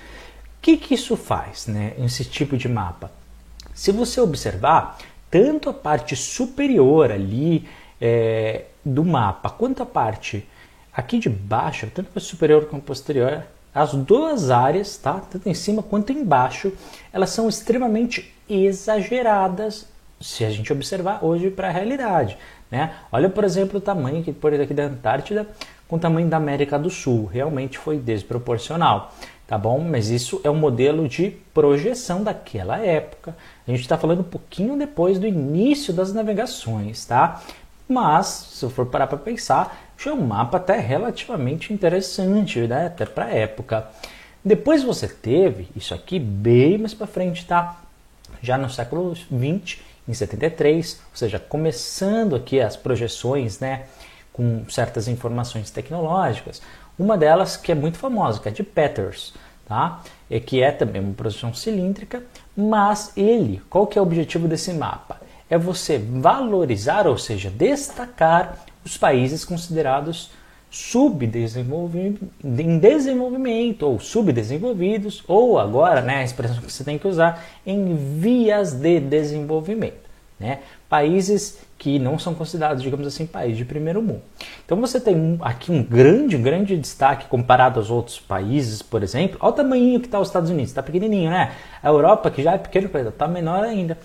que, 0.61 0.77
que 0.77 0.93
isso 0.93 1.15
faz, 1.15 1.67
né, 1.67 1.93
esse 1.99 2.25
tipo 2.25 2.57
de 2.57 2.67
mapa? 2.67 3.11
Se 3.73 3.91
você 3.91 4.19
observar, 4.19 4.97
tanto 5.29 5.69
a 5.69 5.73
parte 5.73 6.15
superior 6.15 7.11
ali 7.11 7.67
é, 7.99 8.65
do 8.83 9.03
mapa, 9.03 9.49
quanto 9.49 9.83
a 9.83 9.85
parte 9.85 10.47
aqui 10.93 11.19
de 11.19 11.29
baixo, 11.29 11.89
tanto 11.93 12.09
a 12.15 12.19
superior 12.19 12.67
a 12.71 12.77
posterior, 12.79 13.43
as 13.73 13.93
duas 13.93 14.49
áreas, 14.49 14.97
tá? 14.97 15.21
tanto 15.29 15.49
em 15.49 15.53
cima 15.53 15.83
quanto 15.83 16.13
embaixo, 16.13 16.71
elas 17.11 17.31
são 17.31 17.49
extremamente 17.49 18.33
exageradas 18.49 19.87
se 20.21 20.45
a 20.45 20.49
gente 20.49 20.71
observar 20.71 21.23
hoje 21.23 21.49
para 21.49 21.67
a 21.67 21.71
realidade. 21.71 22.37
Né? 22.71 22.93
Olha, 23.11 23.29
por 23.29 23.43
exemplo, 23.43 23.77
o 23.77 23.81
tamanho 23.81 24.21
aqui, 24.21 24.31
por 24.31 24.53
aqui 24.53 24.73
da 24.73 24.85
Antártida 24.85 25.47
com 25.87 25.97
o 25.97 25.99
tamanho 25.99 26.27
da 26.27 26.37
América 26.37 26.79
do 26.79 26.89
Sul. 26.89 27.25
Realmente 27.25 27.77
foi 27.77 27.97
desproporcional, 27.97 29.13
tá 29.45 29.57
bom? 29.57 29.79
Mas 29.79 30.09
isso 30.09 30.41
é 30.43 30.49
um 30.49 30.55
modelo 30.55 31.07
de 31.07 31.31
projeção 31.53 32.23
daquela 32.23 32.77
época. 32.79 33.35
A 33.67 33.71
gente 33.71 33.81
está 33.81 33.97
falando 33.97 34.21
um 34.21 34.23
pouquinho 34.23 34.77
depois 34.77 35.19
do 35.19 35.27
início 35.27 35.93
das 35.93 36.13
navegações, 36.13 37.05
tá? 37.05 37.41
Mas, 37.87 38.27
se 38.27 38.65
eu 38.65 38.69
for 38.69 38.85
parar 38.85 39.07
para 39.07 39.17
pensar, 39.17 39.85
já 39.97 40.11
é 40.11 40.13
um 40.13 40.25
mapa 40.25 40.57
até 40.57 40.79
relativamente 40.79 41.73
interessante, 41.73 42.59
né? 42.61 42.87
Até 42.87 43.05
para 43.05 43.29
época. 43.29 43.87
Depois 44.43 44.83
você 44.83 45.07
teve 45.07 45.67
isso 45.75 45.93
aqui 45.93 46.19
bem 46.19 46.77
mais 46.77 46.93
para 46.93 47.07
frente, 47.07 47.45
tá? 47.45 47.81
Já 48.41 48.57
no 48.57 48.69
século 48.69 49.15
20, 49.29 49.83
em 50.07 50.13
73, 50.13 51.01
ou 51.11 51.17
seja, 51.17 51.39
começando 51.39 52.35
aqui 52.35 52.59
as 52.59 52.75
projeções, 52.75 53.59
né? 53.59 53.85
com 54.35 54.65
certas 54.67 55.07
informações 55.07 55.71
tecnológicas. 55.71 56.61
Uma 56.99 57.17
delas 57.17 57.55
que 57.55 57.71
é 57.71 57.75
muito 57.75 57.97
famosa, 57.97 58.41
que 58.41 58.49
é 58.49 58.51
de 58.51 58.63
Peters, 58.63 59.33
tá? 59.65 60.01
E 60.29 60.41
que 60.41 60.61
é 60.61 60.73
também 60.73 61.01
uma 61.01 61.13
projeção 61.13 61.53
cilíndrica, 61.53 62.21
mas 62.55 63.13
ele, 63.15 63.61
qual 63.69 63.87
que 63.87 63.97
é 63.97 64.01
o 64.01 64.03
objetivo 64.03 64.45
desse 64.45 64.73
mapa? 64.73 65.21
É 65.49 65.57
você 65.57 65.97
valorizar, 65.97 67.07
ou 67.07 67.17
seja, 67.17 67.49
destacar 67.49 68.65
os 68.83 68.97
países 68.97 69.45
considerados 69.45 70.31
em 72.43 72.79
desenvolvimento 72.79 73.83
ou 73.83 73.99
subdesenvolvidos, 73.99 75.23
ou 75.27 75.57
agora, 75.57 76.01
né, 76.01 76.17
a 76.17 76.23
expressão 76.23 76.57
que 76.57 76.71
você 76.71 76.83
tem 76.83 76.97
que 76.97 77.07
usar, 77.07 77.45
em 77.65 77.95
vias 77.95 78.73
de 78.73 78.99
desenvolvimento. 78.99 80.05
Né? 80.37 80.59
Países 80.89 81.59
que 81.77 81.97
não 81.97 82.19
são 82.19 82.33
considerados, 82.33 82.83
digamos 82.83 83.07
assim, 83.07 83.25
países 83.25 83.57
de 83.57 83.63
primeiro 83.63 84.01
mundo. 84.01 84.21
Então 84.65 84.79
você 84.81 84.99
tem 84.99 85.37
aqui 85.41 85.71
um 85.71 85.81
grande, 85.81 86.37
grande 86.37 86.75
destaque 86.77 87.27
comparado 87.27 87.79
aos 87.79 87.89
outros 87.89 88.19
países, 88.19 88.81
por 88.81 89.01
exemplo. 89.01 89.37
Olha 89.39 89.49
o 89.49 89.53
tamanho 89.53 89.99
que 89.99 90.07
está 90.07 90.19
os 90.19 90.27
Estados 90.27 90.49
Unidos, 90.49 90.71
está 90.71 90.83
pequenininho, 90.83 91.29
né? 91.29 91.53
A 91.81 91.87
Europa, 91.87 92.29
que 92.29 92.43
já 92.43 92.53
é 92.53 92.57
pequeno, 92.57 92.89
está 93.07 93.27
menor 93.27 93.63
ainda. 93.63 93.97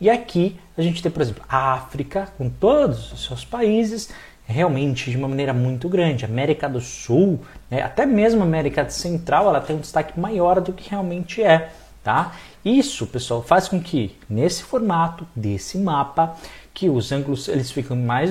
E 0.00 0.08
aqui 0.08 0.56
a 0.76 0.82
gente 0.82 1.02
tem, 1.02 1.10
por 1.10 1.22
exemplo, 1.22 1.42
a 1.48 1.72
África, 1.72 2.28
com 2.38 2.48
todos 2.48 3.12
os 3.12 3.24
seus 3.24 3.44
países, 3.44 4.10
realmente 4.46 5.10
de 5.10 5.16
uma 5.16 5.28
maneira 5.28 5.52
muito 5.52 5.88
grande. 5.88 6.24
A 6.24 6.28
América 6.28 6.68
do 6.68 6.80
Sul, 6.80 7.40
né, 7.70 7.82
até 7.82 8.06
mesmo 8.06 8.40
a 8.40 8.44
América 8.44 8.88
Central, 8.88 9.48
ela 9.48 9.60
tem 9.60 9.76
um 9.76 9.80
destaque 9.80 10.18
maior 10.18 10.60
do 10.60 10.72
que 10.72 10.88
realmente 10.88 11.42
é. 11.42 11.70
Tá? 12.02 12.32
Isso, 12.64 13.06
pessoal, 13.06 13.42
faz 13.42 13.68
com 13.68 13.80
que 13.80 14.16
nesse 14.30 14.62
formato 14.62 15.26
desse 15.36 15.76
mapa, 15.76 16.36
que 16.72 16.88
os 16.88 17.12
ângulos 17.12 17.48
eles 17.48 17.70
ficam 17.70 17.96
mais 17.96 18.30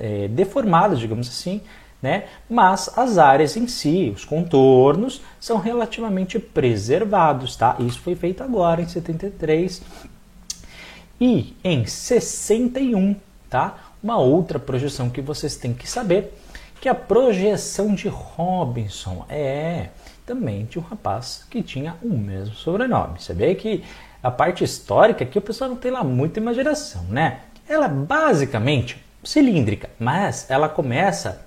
é, 0.00 0.28
deformados, 0.28 0.98
digamos 0.98 1.28
assim, 1.28 1.60
né? 2.00 2.24
Mas 2.48 2.88
as 2.96 3.18
áreas 3.18 3.56
em 3.56 3.66
si, 3.66 4.12
os 4.14 4.24
contornos, 4.24 5.20
são 5.38 5.58
relativamente 5.58 6.38
preservados, 6.38 7.56
tá? 7.56 7.76
Isso 7.80 7.98
foi 8.00 8.14
feito 8.14 8.42
agora 8.42 8.80
em 8.80 8.88
73 8.88 9.82
e 11.20 11.54
em 11.62 11.84
61, 11.84 13.14
tá? 13.48 13.76
Uma 14.02 14.18
outra 14.18 14.58
projeção 14.58 15.10
que 15.10 15.20
vocês 15.20 15.56
têm 15.56 15.74
que 15.74 15.88
saber, 15.88 16.34
que 16.80 16.88
é 16.88 16.92
a 16.92 16.94
projeção 16.94 17.94
de 17.94 18.08
Robinson. 18.08 19.26
É, 19.28 19.88
também 20.30 20.64
de 20.64 20.78
um 20.78 20.82
rapaz 20.82 21.44
que 21.50 21.60
tinha 21.60 21.96
o 22.00 22.16
mesmo 22.16 22.54
sobrenome. 22.54 23.20
Você 23.20 23.34
vê 23.34 23.52
que 23.56 23.82
a 24.22 24.30
parte 24.30 24.62
histórica 24.62 25.24
aqui 25.24 25.36
o 25.36 25.42
pessoal 25.42 25.68
não 25.68 25.76
tem 25.76 25.90
lá 25.90 26.04
muita 26.04 26.38
imaginação, 26.38 27.02
né? 27.08 27.40
Ela 27.68 27.86
é 27.86 27.88
basicamente 27.88 29.04
cilíndrica, 29.24 29.90
mas 29.98 30.48
ela 30.48 30.68
começa 30.68 31.44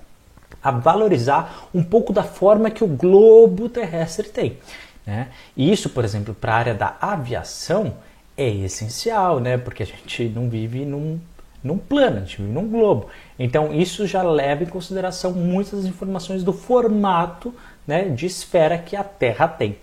a 0.62 0.70
valorizar 0.70 1.70
um 1.74 1.82
pouco 1.82 2.12
da 2.12 2.24
forma 2.24 2.70
que 2.70 2.84
o 2.84 2.88
globo 2.88 3.70
terrestre 3.70 4.28
tem. 4.28 4.58
Né? 5.06 5.30
E 5.56 5.72
isso, 5.72 5.90
por 5.90 6.04
exemplo, 6.04 6.34
para 6.34 6.54
a 6.54 6.58
área 6.58 6.74
da 6.74 6.98
aviação, 7.00 7.94
é 8.38 8.50
essencial, 8.50 9.40
né? 9.40 9.58
Porque 9.58 9.84
a 9.84 9.86
gente 9.86 10.30
não 10.30 10.50
vive 10.50 10.86
num, 10.86 11.20
num 11.64 11.78
plano, 11.78 12.18
a 12.18 12.20
gente 12.22 12.42
vive 12.42 12.54
num 12.54 12.68
globo. 12.68 13.08
Então 13.38 13.74
isso 13.74 14.06
já 14.06 14.22
leva 14.22 14.64
em 14.64 14.68
consideração 14.68 15.32
muitas 15.32 15.86
informações 15.86 16.44
do 16.44 16.54
formato 16.54 17.54
né, 17.88 18.10
de 18.10 18.26
esfera 18.26 18.78
que 18.78 18.96
a 18.96 19.04
Terra 19.04 19.48
tem. 19.48 19.78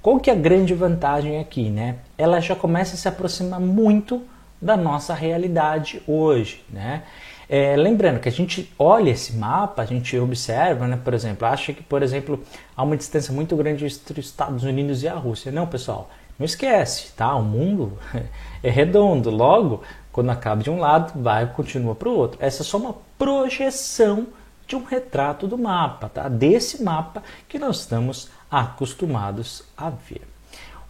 Qual 0.00 0.20
que 0.20 0.28
é 0.28 0.32
a 0.32 0.36
grande 0.36 0.74
vantagem 0.74 1.38
aqui, 1.38 1.70
né? 1.70 1.96
Ela 2.18 2.40
já 2.40 2.54
começa 2.54 2.94
a 2.94 2.98
se 2.98 3.08
aproximar 3.08 3.60
muito 3.60 4.22
da 4.60 4.76
nossa 4.76 5.14
realidade 5.14 6.02
hoje, 6.06 6.62
né? 6.70 7.02
É, 7.48 7.76
lembrando 7.76 8.20
que 8.20 8.28
a 8.28 8.32
gente 8.32 8.72
olha 8.78 9.10
esse 9.10 9.34
mapa, 9.34 9.82
a 9.82 9.84
gente 9.84 10.18
observa, 10.18 10.86
né, 10.86 10.98
por 11.02 11.12
exemplo, 11.12 11.46
acha 11.46 11.74
que, 11.74 11.82
por 11.82 12.02
exemplo, 12.02 12.42
há 12.74 12.82
uma 12.82 12.96
distância 12.96 13.32
muito 13.34 13.54
grande 13.54 13.84
entre 13.84 14.18
os 14.18 14.26
Estados 14.26 14.64
Unidos 14.64 15.02
e 15.02 15.08
a 15.08 15.14
Rússia. 15.14 15.52
Não, 15.52 15.66
pessoal, 15.66 16.10
não 16.38 16.44
esquece, 16.44 17.12
tá? 17.12 17.34
O 17.34 17.42
mundo 17.42 17.98
é 18.62 18.70
redondo. 18.70 19.30
Logo, 19.30 19.82
quando 20.12 20.30
acaba 20.30 20.62
de 20.62 20.70
um 20.70 20.78
lado, 20.78 21.20
vai 21.20 21.46
continua 21.52 21.94
para 21.94 22.08
o 22.08 22.16
outro. 22.16 22.38
Essa 22.40 22.62
é 22.62 22.64
só 22.64 22.78
uma 22.78 22.96
projeção 23.18 24.26
de 24.66 24.76
um 24.76 24.84
retrato 24.84 25.46
do 25.46 25.58
mapa, 25.58 26.08
tá? 26.08 26.28
Desse 26.28 26.82
mapa 26.82 27.22
que 27.48 27.58
nós 27.58 27.80
estamos 27.80 28.28
acostumados 28.50 29.62
a 29.76 29.90
ver. 29.90 30.22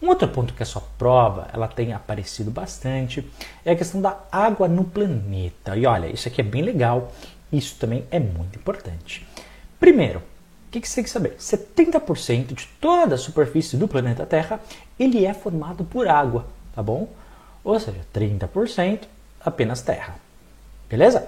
Um 0.01 0.09
outro 0.09 0.27
ponto 0.27 0.53
que 0.53 0.61
a 0.61 0.65
sua 0.65 0.83
prova 0.97 1.47
ela 1.53 1.67
tem 1.67 1.93
aparecido 1.93 2.51
bastante 2.51 3.25
é 3.63 3.71
a 3.71 3.75
questão 3.75 4.01
da 4.01 4.17
água 4.31 4.67
no 4.67 4.83
planeta. 4.83 5.75
E 5.75 5.85
olha, 5.85 6.07
isso 6.07 6.27
aqui 6.27 6.41
é 6.41 6.43
bem 6.43 6.61
legal, 6.61 7.11
isso 7.51 7.75
também 7.77 8.05
é 8.11 8.19
muito 8.19 8.59
importante. 8.59 9.25
Primeiro, 9.79 10.21
que, 10.75 10.81
que 10.81 10.89
você 10.89 10.95
tem 10.95 11.03
que 11.03 11.09
saber? 11.09 11.35
70% 11.39 12.53
de 12.53 12.67
toda 12.79 13.15
a 13.15 13.17
superfície 13.17 13.75
do 13.77 13.87
planeta 13.87 14.25
Terra 14.25 14.59
ele 14.99 15.25
é 15.25 15.33
formado 15.33 15.83
por 15.83 16.07
água, 16.07 16.45
tá 16.73 16.83
bom? 16.83 17.07
Ou 17.63 17.79
seja, 17.79 17.99
30% 18.13 19.01
apenas 19.39 19.81
terra. 19.81 20.15
Beleza? 20.89 21.27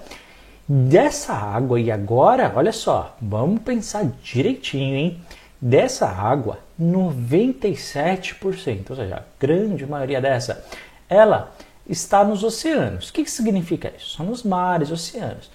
Dessa 0.68 1.32
água, 1.32 1.80
e 1.80 1.90
agora, 1.90 2.52
olha 2.54 2.72
só, 2.72 3.16
vamos 3.20 3.62
pensar 3.62 4.04
direitinho, 4.22 4.96
hein? 4.96 5.20
Dessa 5.60 6.06
água, 6.06 6.60
97%, 6.80 8.90
ou 8.90 8.96
seja, 8.96 9.16
a 9.16 9.22
grande 9.40 9.84
maioria 9.86 10.20
dessa, 10.20 10.64
ela 11.08 11.52
está 11.88 12.22
nos 12.22 12.44
oceanos. 12.44 13.08
O 13.08 13.12
que, 13.12 13.24
que 13.24 13.30
significa 13.30 13.92
isso? 13.96 14.16
São 14.16 14.26
nos 14.26 14.42
mares, 14.42 14.90
oceanos. 14.90 15.50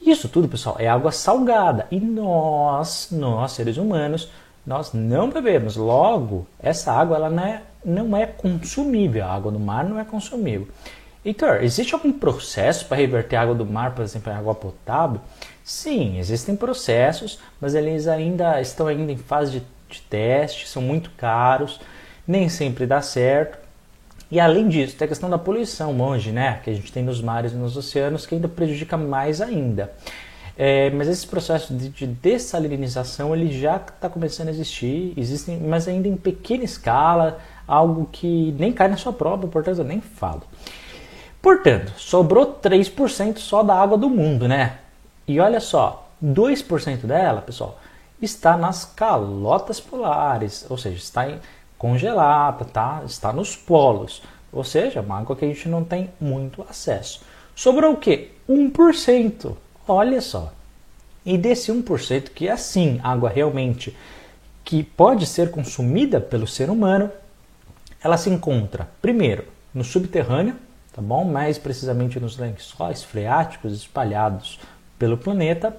Isso 0.00 0.28
tudo, 0.28 0.48
pessoal, 0.48 0.76
é 0.78 0.88
água 0.88 1.12
salgada. 1.12 1.86
E 1.90 1.98
nós, 1.98 3.08
nós 3.10 3.52
seres 3.52 3.76
humanos, 3.76 4.30
nós 4.66 4.92
não 4.92 5.30
bebemos. 5.30 5.76
Logo, 5.76 6.46
essa 6.60 6.92
água 6.92 7.16
ela 7.16 7.30
não 7.30 7.42
é, 7.42 7.62
não 7.84 8.16
é 8.16 8.26
consumível. 8.26 9.24
A 9.24 9.34
água 9.34 9.50
do 9.50 9.58
mar 9.58 9.84
não 9.84 9.98
é 9.98 10.04
consumível. 10.04 10.68
Heitor, 11.24 11.62
existe 11.62 11.94
algum 11.94 12.12
processo 12.12 12.86
para 12.86 12.96
reverter 12.96 13.36
a 13.36 13.42
água 13.42 13.54
do 13.54 13.66
mar, 13.66 13.94
por 13.94 14.02
exemplo, 14.02 14.32
em 14.32 14.36
água 14.36 14.54
potável? 14.54 15.20
Sim, 15.64 16.18
existem 16.18 16.56
processos, 16.56 17.38
mas 17.60 17.74
eles 17.74 18.06
ainda 18.06 18.60
estão 18.60 18.86
ainda 18.86 19.12
em 19.12 19.16
fase 19.16 19.60
de, 19.60 19.62
de 19.90 20.00
teste, 20.02 20.68
são 20.68 20.80
muito 20.80 21.10
caros, 21.10 21.80
nem 22.26 22.48
sempre 22.48 22.86
dá 22.86 23.02
certo. 23.02 23.58
E 24.30 24.38
além 24.38 24.68
disso, 24.68 24.96
tem 24.96 25.06
a 25.06 25.08
questão 25.08 25.30
da 25.30 25.38
poluição 25.38 25.98
hoje, 26.00 26.32
né? 26.32 26.60
Que 26.62 26.70
a 26.70 26.74
gente 26.74 26.92
tem 26.92 27.02
nos 27.02 27.20
mares 27.20 27.52
e 27.52 27.56
nos 27.56 27.76
oceanos, 27.76 28.26
que 28.26 28.34
ainda 28.34 28.48
prejudica 28.48 28.96
mais 28.96 29.40
ainda. 29.40 29.92
É, 30.56 30.90
mas 30.90 31.06
esse 31.06 31.26
processo 31.26 31.72
de, 31.72 31.88
de 31.88 32.06
dessalinização 32.06 33.34
ele 33.34 33.48
já 33.58 33.76
está 33.76 34.08
começando 34.08 34.48
a 34.48 34.50
existir, 34.50 35.14
existem, 35.16 35.56
mas 35.56 35.86
ainda 35.86 36.08
em 36.08 36.16
pequena 36.16 36.64
escala, 36.64 37.38
algo 37.66 38.08
que 38.10 38.52
nem 38.58 38.72
cai 38.72 38.88
na 38.88 38.96
sua 38.96 39.12
prova, 39.12 39.46
portanto 39.46 39.78
eu 39.78 39.84
nem 39.84 40.00
falo. 40.00 40.42
Portanto, 41.40 41.92
sobrou 41.96 42.58
3% 42.60 43.38
só 43.38 43.62
da 43.62 43.74
água 43.74 43.96
do 43.96 44.10
mundo, 44.10 44.48
né? 44.48 44.78
E 45.28 45.38
olha 45.38 45.60
só, 45.60 46.08
2% 46.22 47.06
dela, 47.06 47.40
pessoal, 47.40 47.78
está 48.20 48.56
nas 48.56 48.84
calotas 48.84 49.78
polares, 49.78 50.66
ou 50.68 50.76
seja, 50.76 50.96
está 50.96 51.30
em 51.30 51.38
congelada, 51.78 52.64
tá? 52.64 53.02
está 53.06 53.32
nos 53.32 53.56
polos, 53.56 54.20
ou 54.52 54.64
seja, 54.64 55.00
uma 55.00 55.18
água 55.18 55.36
que 55.36 55.44
a 55.44 55.48
gente 55.48 55.68
não 55.68 55.84
tem 55.84 56.10
muito 56.20 56.66
acesso. 56.68 57.22
Sobrou 57.54 57.92
o 57.92 57.96
que? 57.96 58.32
1%. 58.48 59.56
Olha 59.86 60.20
só. 60.20 60.52
E 61.24 61.38
desse 61.38 61.72
1% 61.72 62.30
que 62.34 62.48
é 62.48 62.52
assim, 62.52 63.00
água 63.02 63.30
realmente 63.30 63.96
que 64.64 64.82
pode 64.82 65.24
ser 65.24 65.50
consumida 65.50 66.20
pelo 66.20 66.46
ser 66.46 66.68
humano, 66.68 67.10
ela 68.02 68.18
se 68.18 68.28
encontra 68.28 68.88
primeiro 69.00 69.44
no 69.72 69.82
subterrâneo, 69.82 70.56
tá 70.92 71.00
bom? 71.00 71.24
Mais 71.24 71.58
precisamente 71.58 72.20
nos 72.20 72.36
lençóis 72.36 73.02
freáticos 73.02 73.72
espalhados 73.72 74.58
pelo 74.98 75.16
planeta, 75.16 75.74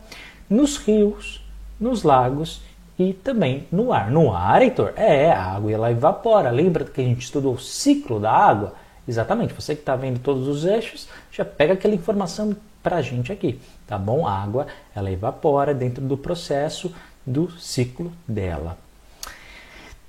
nos 0.49 0.77
rios, 0.77 1.43
nos 1.79 2.03
lagos 2.03 2.61
e 2.99 3.13
também 3.13 3.65
no 3.71 3.93
ar. 3.93 4.11
No 4.11 4.35
ar, 4.35 4.61
Heitor, 4.61 4.91
é, 4.97 5.31
a 5.31 5.55
água 5.55 5.71
ela 5.71 5.89
evapora. 5.89 6.51
Lembra 6.51 6.83
que 6.83 6.99
a 6.99 7.03
gente 7.03 7.21
estudou 7.21 7.53
o 7.53 7.59
ciclo 7.59 8.19
da 8.19 8.29
água? 8.29 8.73
Exatamente, 9.07 9.53
você 9.53 9.73
que 9.73 9.81
está 9.81 9.95
vendo 9.95 10.19
todos 10.19 10.47
os 10.47 10.65
eixos, 10.65 11.07
já 11.31 11.45
pega 11.45 11.73
aquela 11.73 11.95
informação 11.95 12.55
para 12.83 12.97
a 12.97 13.01
gente 13.01 13.31
aqui, 13.31 13.59
tá 13.87 13.97
bom? 13.97 14.27
A 14.27 14.43
água 14.43 14.67
ela 14.93 15.09
evapora 15.09 15.73
dentro 15.73 16.03
do 16.03 16.17
processo 16.17 16.93
do 17.25 17.49
ciclo 17.51 18.11
dela. 18.27 18.77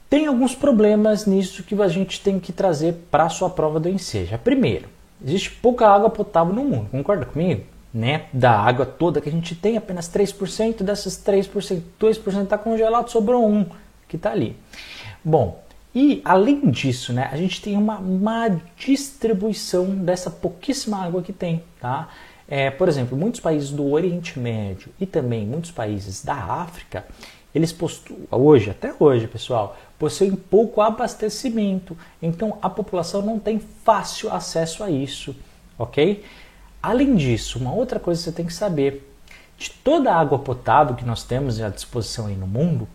Tem 0.09 0.27
alguns 0.27 0.55
problemas 0.57 1.25
nisso 1.25 1.63
que 1.63 1.81
a 1.81 1.89
gente 1.89 2.21
tem 2.21 2.41
que 2.41 2.53
trazer 2.53 3.07
para 3.11 3.25
a 3.25 3.29
sua 3.29 3.49
prova 3.49 3.79
do 3.79 3.89
Enseja. 3.89 4.37
Primeiro, 4.37 4.89
existe 5.25 5.51
pouca 5.51 5.89
água 5.89 6.11
potável 6.11 6.53
no 6.53 6.65
mundo, 6.65 6.89
concorda 6.91 7.25
comigo? 7.25 7.65
Né, 7.93 8.27
da 8.33 8.53
água 8.53 8.87
toda 8.87 9.21
que 9.21 9.29
a 9.29 9.33
gente 9.33 9.55
tem, 9.55 9.77
apenas 9.77 10.09
3%, 10.09 10.83
dessas 10.83 11.17
3%, 11.17 11.83
2% 12.01 12.43
está 12.45 12.57
congelado, 12.57 13.09
sobrou 13.09 13.49
um 13.49 13.67
que 14.09 14.17
está 14.17 14.31
ali. 14.31 14.57
Bom, 15.25 15.63
e 15.95 16.23
além 16.25 16.71
disso, 16.71 17.13
né, 17.13 17.29
a 17.33 17.37
gente 17.37 17.61
tem 17.61 17.77
uma 17.77 18.01
má 18.01 18.49
distribuição 18.77 19.87
dessa 19.87 20.31
pouquíssima 20.31 21.05
água 21.05 21.23
que 21.23 21.33
tem, 21.33 21.63
tá? 21.81 22.09
É, 22.49 22.71
por 22.71 22.89
exemplo, 22.89 23.17
muitos 23.17 23.41
países 23.41 23.71
do 23.71 23.89
Oriente 23.91 24.39
Médio 24.39 24.93
e 25.01 25.07
também 25.07 25.47
muitos 25.47 25.71
países 25.71 26.25
da 26.25 26.35
África, 26.35 27.05
eles 27.55 27.73
possuem, 27.73 28.21
hoje, 28.31 28.71
até 28.71 28.93
hoje, 28.99 29.27
pessoal, 29.27 29.77
possuem 29.99 30.35
pouco 30.35 30.81
abastecimento. 30.81 31.97
Então 32.23 32.59
a 32.63 32.71
população 32.71 33.23
não 33.23 33.39
tem 33.39 33.59
fácil 33.59 34.33
acesso 34.33 34.83
a 34.83 34.91
isso, 34.91 35.35
ok? 35.79 36.25
Além 36.83 37.15
disso, 37.17 37.59
uma 37.59 37.73
outra 37.73 37.99
coisa 37.99 38.21
que 38.21 38.25
você 38.25 38.33
tem 38.33 38.47
que 38.47 38.55
saber: 38.55 39.09
de 39.59 39.71
toda 39.71 40.13
a 40.13 40.19
água 40.19 40.39
potável 40.39 40.95
que 40.95 41.05
nós 41.05 41.23
temos 41.23 41.61
à 41.61 41.69
disposição 41.69 42.27
aí 42.27 42.37
no 42.37 42.47
mundo, 42.47 42.89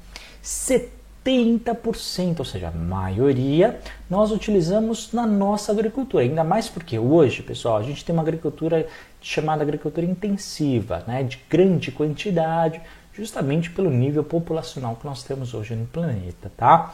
80%, 1.25 2.39
ou 2.39 2.45
seja, 2.45 2.67
a 2.67 2.71
maioria, 2.71 3.79
nós 4.09 4.31
utilizamos 4.31 5.11
na 5.11 5.25
nossa 5.25 5.71
agricultura. 5.71 6.23
Ainda 6.23 6.43
mais 6.43 6.69
porque 6.69 6.99
hoje, 6.99 7.41
pessoal, 7.41 7.77
a 7.77 7.83
gente 7.83 8.05
tem 8.05 8.13
uma 8.13 8.21
agricultura 8.21 8.87
chamada 9.19 9.63
agricultura 9.63 10.05
intensiva, 10.05 11.03
né, 11.07 11.23
de 11.23 11.39
grande 11.49 11.91
quantidade, 11.91 12.79
justamente 13.11 13.71
pelo 13.71 13.89
nível 13.89 14.23
populacional 14.23 14.95
que 14.95 15.05
nós 15.05 15.23
temos 15.23 15.53
hoje 15.53 15.73
no 15.73 15.87
planeta, 15.87 16.51
tá? 16.55 16.93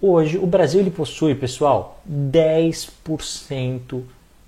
Hoje, 0.00 0.38
o 0.38 0.46
Brasil 0.46 0.80
ele 0.80 0.90
possui, 0.90 1.34
pessoal, 1.34 2.00
10% 2.08 4.02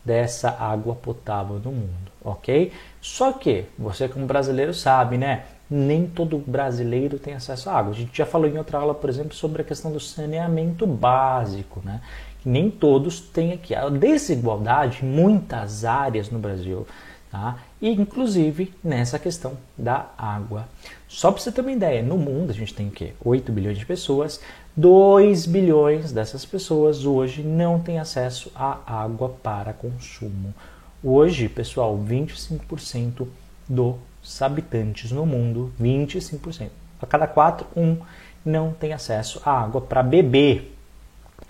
dessa 0.05 0.51
água 0.51 0.95
potável 0.95 1.59
do 1.59 1.71
mundo, 1.71 2.11
ok? 2.25 2.73
Só 3.01 3.33
que, 3.33 3.67
você 3.79 4.09
como 4.09 4.27
brasileiro 4.27 4.73
sabe, 4.75 5.19
né? 5.19 5.45
Nem 5.71 6.07
todo 6.07 6.39
brasileiro 6.39 7.19
tem 7.19 7.35
acesso 7.35 7.71
à 7.71 7.75
água. 7.75 7.93
A 7.93 7.97
gente 7.97 8.17
já 8.17 8.27
falou 8.27 8.49
em 8.49 8.59
outra 8.59 8.79
aula, 8.79 8.95
por 8.95 9.09
exemplo, 9.09 9.35
sobre 9.35 9.63
a 9.63 9.65
questão 9.65 9.93
do 9.93 10.01
saneamento 10.01 10.87
básico, 10.87 11.81
né? 11.85 12.01
Nem 12.45 12.71
todos 12.71 13.21
têm 13.21 13.53
aqui. 13.53 13.75
A 13.75 13.89
desigualdade 13.89 15.05
em 15.05 15.09
muitas 15.09 15.85
áreas 15.85 16.31
no 16.31 16.39
Brasil, 16.39 16.87
tá? 17.31 17.59
E 17.81 17.91
inclusive 17.91 18.75
nessa 18.83 19.19
questão 19.19 19.57
da 19.77 20.07
água. 20.19 20.69
Só 21.09 21.31
para 21.31 21.41
você 21.41 21.53
ter 21.53 21.61
uma 21.61 21.73
ideia, 21.73 22.03
no 22.03 22.17
mundo 22.19 22.51
a 22.51 22.55
gente 22.55 22.75
tem 22.75 22.89
o 22.89 22.91
quê? 22.91 23.13
8 23.25 23.53
bilhões 23.53 23.79
de 23.79 23.87
pessoas, 23.87 24.41
2 24.77 25.47
bilhões 25.47 26.13
dessas 26.13 26.45
pessoas 26.45 27.05
hoje 27.05 27.43
não 27.43 27.79
têm 27.81 27.99
acesso 27.99 28.51
à 28.55 28.79
água 28.87 29.29
para 29.43 29.73
consumo. 29.73 30.55
Hoje, 31.03 31.49
pessoal, 31.49 31.99
25% 31.99 33.27
dos 33.69 33.97
habitantes 34.43 35.11
no 35.11 35.25
mundo, 35.25 35.73
25%, 35.81 36.69
a 37.01 37.07
cada 37.07 37.27
4, 37.27 37.67
um 37.75 37.97
não 38.45 38.73
tem 38.73 38.93
acesso 38.93 39.41
à 39.45 39.51
água 39.51 39.81
para 39.81 40.03
beber, 40.03 40.77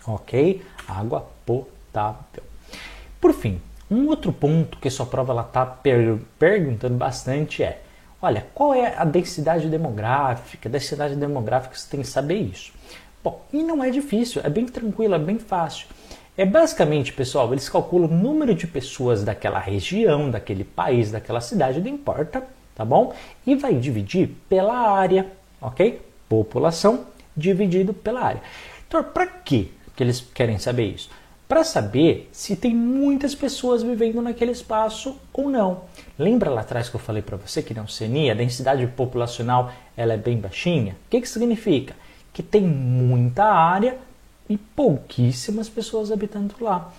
ok? 0.06 0.62
Água 0.86 1.26
potável. 1.44 2.44
Por 3.20 3.32
fim, 3.32 3.60
um 3.90 4.06
outro 4.06 4.32
ponto 4.32 4.78
que 4.78 4.88
sua 4.88 5.06
prova 5.06 5.40
está 5.40 5.66
per 5.66 6.18
perguntando 6.38 6.94
bastante 6.94 7.62
é 7.62 7.82
Olha, 8.22 8.46
qual 8.52 8.74
é 8.74 8.94
a 8.98 9.04
densidade 9.04 9.66
demográfica? 9.68 10.68
Densidade 10.68 11.16
demográfica 11.16 11.74
você 11.74 11.88
tem 11.90 12.00
que 12.02 12.06
saber 12.06 12.34
isso. 12.34 12.70
Bom, 13.24 13.42
e 13.50 13.62
não 13.62 13.82
é 13.82 13.90
difícil, 13.90 14.42
é 14.44 14.50
bem 14.50 14.66
tranquilo, 14.66 15.14
é 15.14 15.18
bem 15.18 15.38
fácil. 15.38 15.86
É 16.36 16.44
basicamente, 16.44 17.14
pessoal, 17.14 17.50
eles 17.50 17.68
calculam 17.68 18.10
o 18.10 18.14
número 18.14 18.54
de 18.54 18.66
pessoas 18.66 19.24
daquela 19.24 19.58
região, 19.58 20.30
daquele 20.30 20.64
país, 20.64 21.10
daquela 21.10 21.40
cidade, 21.40 21.80
não 21.80 21.88
importa, 21.88 22.46
tá 22.74 22.84
bom? 22.84 23.14
E 23.46 23.54
vai 23.54 23.74
dividir 23.74 24.28
pela 24.48 24.74
área, 24.74 25.26
ok? 25.60 26.00
População 26.28 27.06
dividido 27.34 27.94
pela 27.94 28.20
área. 28.20 28.42
Então, 28.86 29.02
para 29.02 29.26
que 29.26 29.72
eles 29.98 30.20
querem 30.20 30.58
saber 30.58 30.86
isso? 30.86 31.10
Para 31.50 31.64
saber 31.64 32.28
se 32.30 32.54
tem 32.54 32.72
muitas 32.72 33.34
pessoas 33.34 33.82
vivendo 33.82 34.22
naquele 34.22 34.52
espaço 34.52 35.16
ou 35.32 35.50
não. 35.50 35.80
Lembra 36.16 36.48
lá 36.48 36.60
atrás 36.60 36.88
que 36.88 36.94
eu 36.94 37.00
falei 37.00 37.22
para 37.22 37.36
você 37.36 37.60
que 37.60 37.74
na 37.74 37.82
Oceania 37.82 38.30
a 38.30 38.36
densidade 38.36 38.86
populacional 38.86 39.72
ela 39.96 40.12
é 40.12 40.16
bem 40.16 40.38
baixinha? 40.38 40.92
O 40.92 41.10
que, 41.10 41.20
que 41.20 41.28
significa? 41.28 41.96
Que 42.32 42.40
tem 42.40 42.62
muita 42.62 43.46
área 43.46 43.98
e 44.48 44.56
pouquíssimas 44.56 45.68
pessoas 45.68 46.12
habitando 46.12 46.54
lá. 46.60 46.92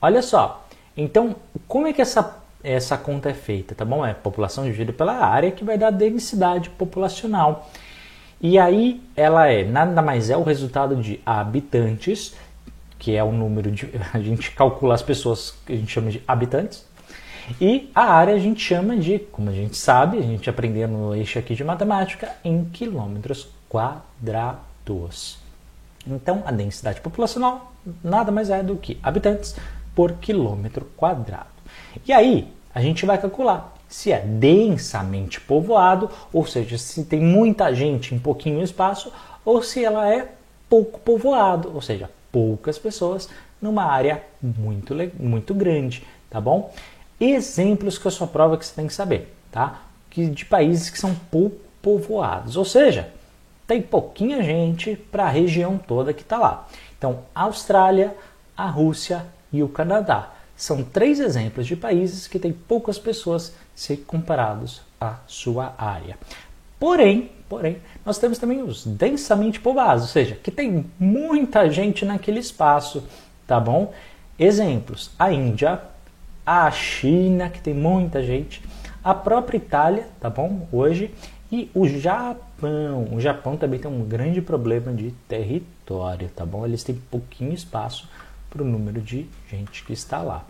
Olha 0.00 0.22
só, 0.22 0.64
então 0.96 1.34
como 1.66 1.88
é 1.88 1.92
que 1.92 2.00
essa, 2.00 2.38
essa 2.62 2.96
conta 2.96 3.30
é 3.30 3.34
feita? 3.34 3.74
Tá 3.74 3.84
bom? 3.84 4.06
É 4.06 4.14
população 4.14 4.62
dividida 4.62 4.92
pela 4.92 5.14
área 5.14 5.50
que 5.50 5.64
vai 5.64 5.76
dar 5.76 5.90
densidade 5.90 6.70
populacional. 6.70 7.68
E 8.40 8.56
aí 8.56 9.02
ela 9.16 9.48
é 9.48 9.64
nada 9.64 10.00
mais 10.00 10.30
é 10.30 10.36
o 10.36 10.44
resultado 10.44 10.94
de 10.94 11.18
habitantes 11.26 12.36
que 13.06 13.14
é 13.14 13.22
o 13.22 13.30
número 13.30 13.70
de. 13.70 13.88
A 14.12 14.18
gente 14.18 14.50
calcula 14.50 14.92
as 14.92 15.02
pessoas 15.02 15.54
que 15.64 15.72
a 15.72 15.76
gente 15.76 15.92
chama 15.92 16.10
de 16.10 16.20
habitantes. 16.26 16.84
E 17.60 17.88
a 17.94 18.02
área 18.02 18.34
a 18.34 18.38
gente 18.40 18.60
chama 18.60 18.96
de, 18.96 19.20
como 19.20 19.48
a 19.48 19.52
gente 19.52 19.76
sabe, 19.76 20.18
a 20.18 20.22
gente 20.22 20.50
aprendeu 20.50 20.88
no 20.88 21.14
eixo 21.14 21.38
aqui 21.38 21.54
de 21.54 21.62
matemática, 21.62 22.32
em 22.44 22.64
quilômetros 22.64 23.46
quadrados. 23.68 25.38
Então, 26.04 26.42
a 26.44 26.50
densidade 26.50 27.00
populacional 27.00 27.72
nada 28.02 28.32
mais 28.32 28.50
é 28.50 28.64
do 28.64 28.74
que 28.74 28.98
habitantes 29.00 29.54
por 29.94 30.14
quilômetro 30.14 30.84
quadrado. 30.96 31.46
E 32.04 32.12
aí, 32.12 32.52
a 32.74 32.80
gente 32.80 33.06
vai 33.06 33.16
calcular 33.16 33.72
se 33.88 34.10
é 34.10 34.18
densamente 34.18 35.40
povoado, 35.40 36.10
ou 36.32 36.44
seja, 36.44 36.76
se 36.76 37.04
tem 37.04 37.20
muita 37.20 37.72
gente 37.72 38.12
em 38.12 38.18
pouquinho 38.18 38.60
espaço, 38.60 39.12
ou 39.44 39.62
se 39.62 39.84
ela 39.84 40.12
é 40.12 40.32
pouco 40.68 40.98
povoado, 40.98 41.70
ou 41.72 41.80
seja, 41.80 42.10
poucas 42.36 42.78
pessoas 42.78 43.30
numa 43.62 43.84
área 43.84 44.22
muito, 44.42 44.94
muito 45.18 45.54
grande, 45.54 46.04
tá 46.28 46.38
bom? 46.38 46.70
Exemplos 47.18 47.96
que 47.96 48.06
a 48.06 48.10
sua 48.10 48.26
prova 48.26 48.58
que 48.58 48.66
você 48.66 48.74
tem 48.74 48.86
que 48.86 48.92
saber, 48.92 49.34
tá? 49.50 49.80
Que 50.10 50.26
de 50.26 50.44
países 50.44 50.90
que 50.90 50.98
são 50.98 51.14
pouco 51.30 51.56
povoados, 51.80 52.58
ou 52.58 52.64
seja, 52.66 53.08
tem 53.66 53.80
pouquinha 53.80 54.42
gente 54.42 54.96
para 55.10 55.24
a 55.24 55.30
região 55.30 55.78
toda 55.78 56.12
que 56.12 56.20
está 56.20 56.36
lá. 56.36 56.68
Então, 56.98 57.20
a 57.34 57.44
Austrália, 57.44 58.14
a 58.54 58.66
Rússia 58.66 59.24
e 59.50 59.62
o 59.62 59.68
Canadá 59.70 60.34
são 60.54 60.84
três 60.84 61.20
exemplos 61.20 61.66
de 61.66 61.74
países 61.74 62.28
que 62.28 62.38
têm 62.38 62.52
poucas 62.52 62.98
pessoas 62.98 63.54
se 63.74 63.96
comparados 63.96 64.82
à 65.00 65.20
sua 65.26 65.74
área. 65.78 66.18
Porém, 66.78 67.30
porém, 67.48 67.78
nós 68.06 68.18
temos 68.18 68.38
também 68.38 68.62
os 68.62 68.86
densamente 68.86 69.58
povoados, 69.58 70.04
ou 70.04 70.08
seja, 70.08 70.36
que 70.36 70.52
tem 70.52 70.86
muita 70.96 71.68
gente 71.68 72.04
naquele 72.04 72.38
espaço, 72.38 73.02
tá 73.48 73.58
bom? 73.58 73.92
Exemplos: 74.38 75.10
a 75.18 75.32
Índia, 75.32 75.80
a 76.46 76.70
China, 76.70 77.50
que 77.50 77.60
tem 77.60 77.74
muita 77.74 78.22
gente, 78.22 78.62
a 79.02 79.12
própria 79.12 79.56
Itália, 79.56 80.06
tá 80.20 80.30
bom? 80.30 80.68
Hoje, 80.70 81.12
e 81.50 81.68
o 81.74 81.86
Japão. 81.88 83.08
O 83.12 83.20
Japão 83.20 83.56
também 83.56 83.80
tem 83.80 83.90
um 83.90 84.04
grande 84.04 84.40
problema 84.40 84.92
de 84.92 85.10
território, 85.28 86.30
tá 86.34 86.46
bom? 86.46 86.64
Eles 86.64 86.84
têm 86.84 86.94
pouquinho 86.94 87.52
espaço 87.52 88.08
para 88.48 88.62
o 88.62 88.66
número 88.66 89.00
de 89.00 89.26
gente 89.50 89.84
que 89.84 89.92
está 89.92 90.22
lá. 90.22 90.44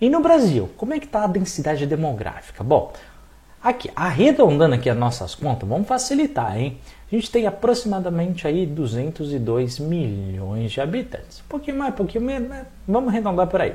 E 0.00 0.08
no 0.10 0.20
Brasil, 0.20 0.68
como 0.76 0.94
é 0.94 0.98
que 0.98 1.06
está 1.06 1.24
a 1.24 1.26
densidade 1.28 1.86
demográfica? 1.86 2.62
Bom, 2.62 2.92
Aqui, 3.62 3.90
arredondando 3.96 4.76
aqui 4.76 4.88
as 4.88 4.96
nossas 4.96 5.34
contas, 5.34 5.68
vamos 5.68 5.88
facilitar, 5.88 6.56
hein? 6.56 6.78
A 7.10 7.14
gente 7.14 7.28
tem 7.28 7.44
aproximadamente 7.44 8.46
aí 8.46 8.64
202 8.64 9.80
milhões 9.80 10.70
de 10.70 10.80
habitantes. 10.80 11.40
Um 11.40 11.48
pouquinho 11.48 11.76
mais, 11.76 11.92
um 11.92 11.96
pouquinho 11.96 12.24
menos, 12.24 12.48
né? 12.48 12.66
vamos 12.86 13.08
arredondar 13.08 13.48
por 13.48 13.60
aí. 13.60 13.74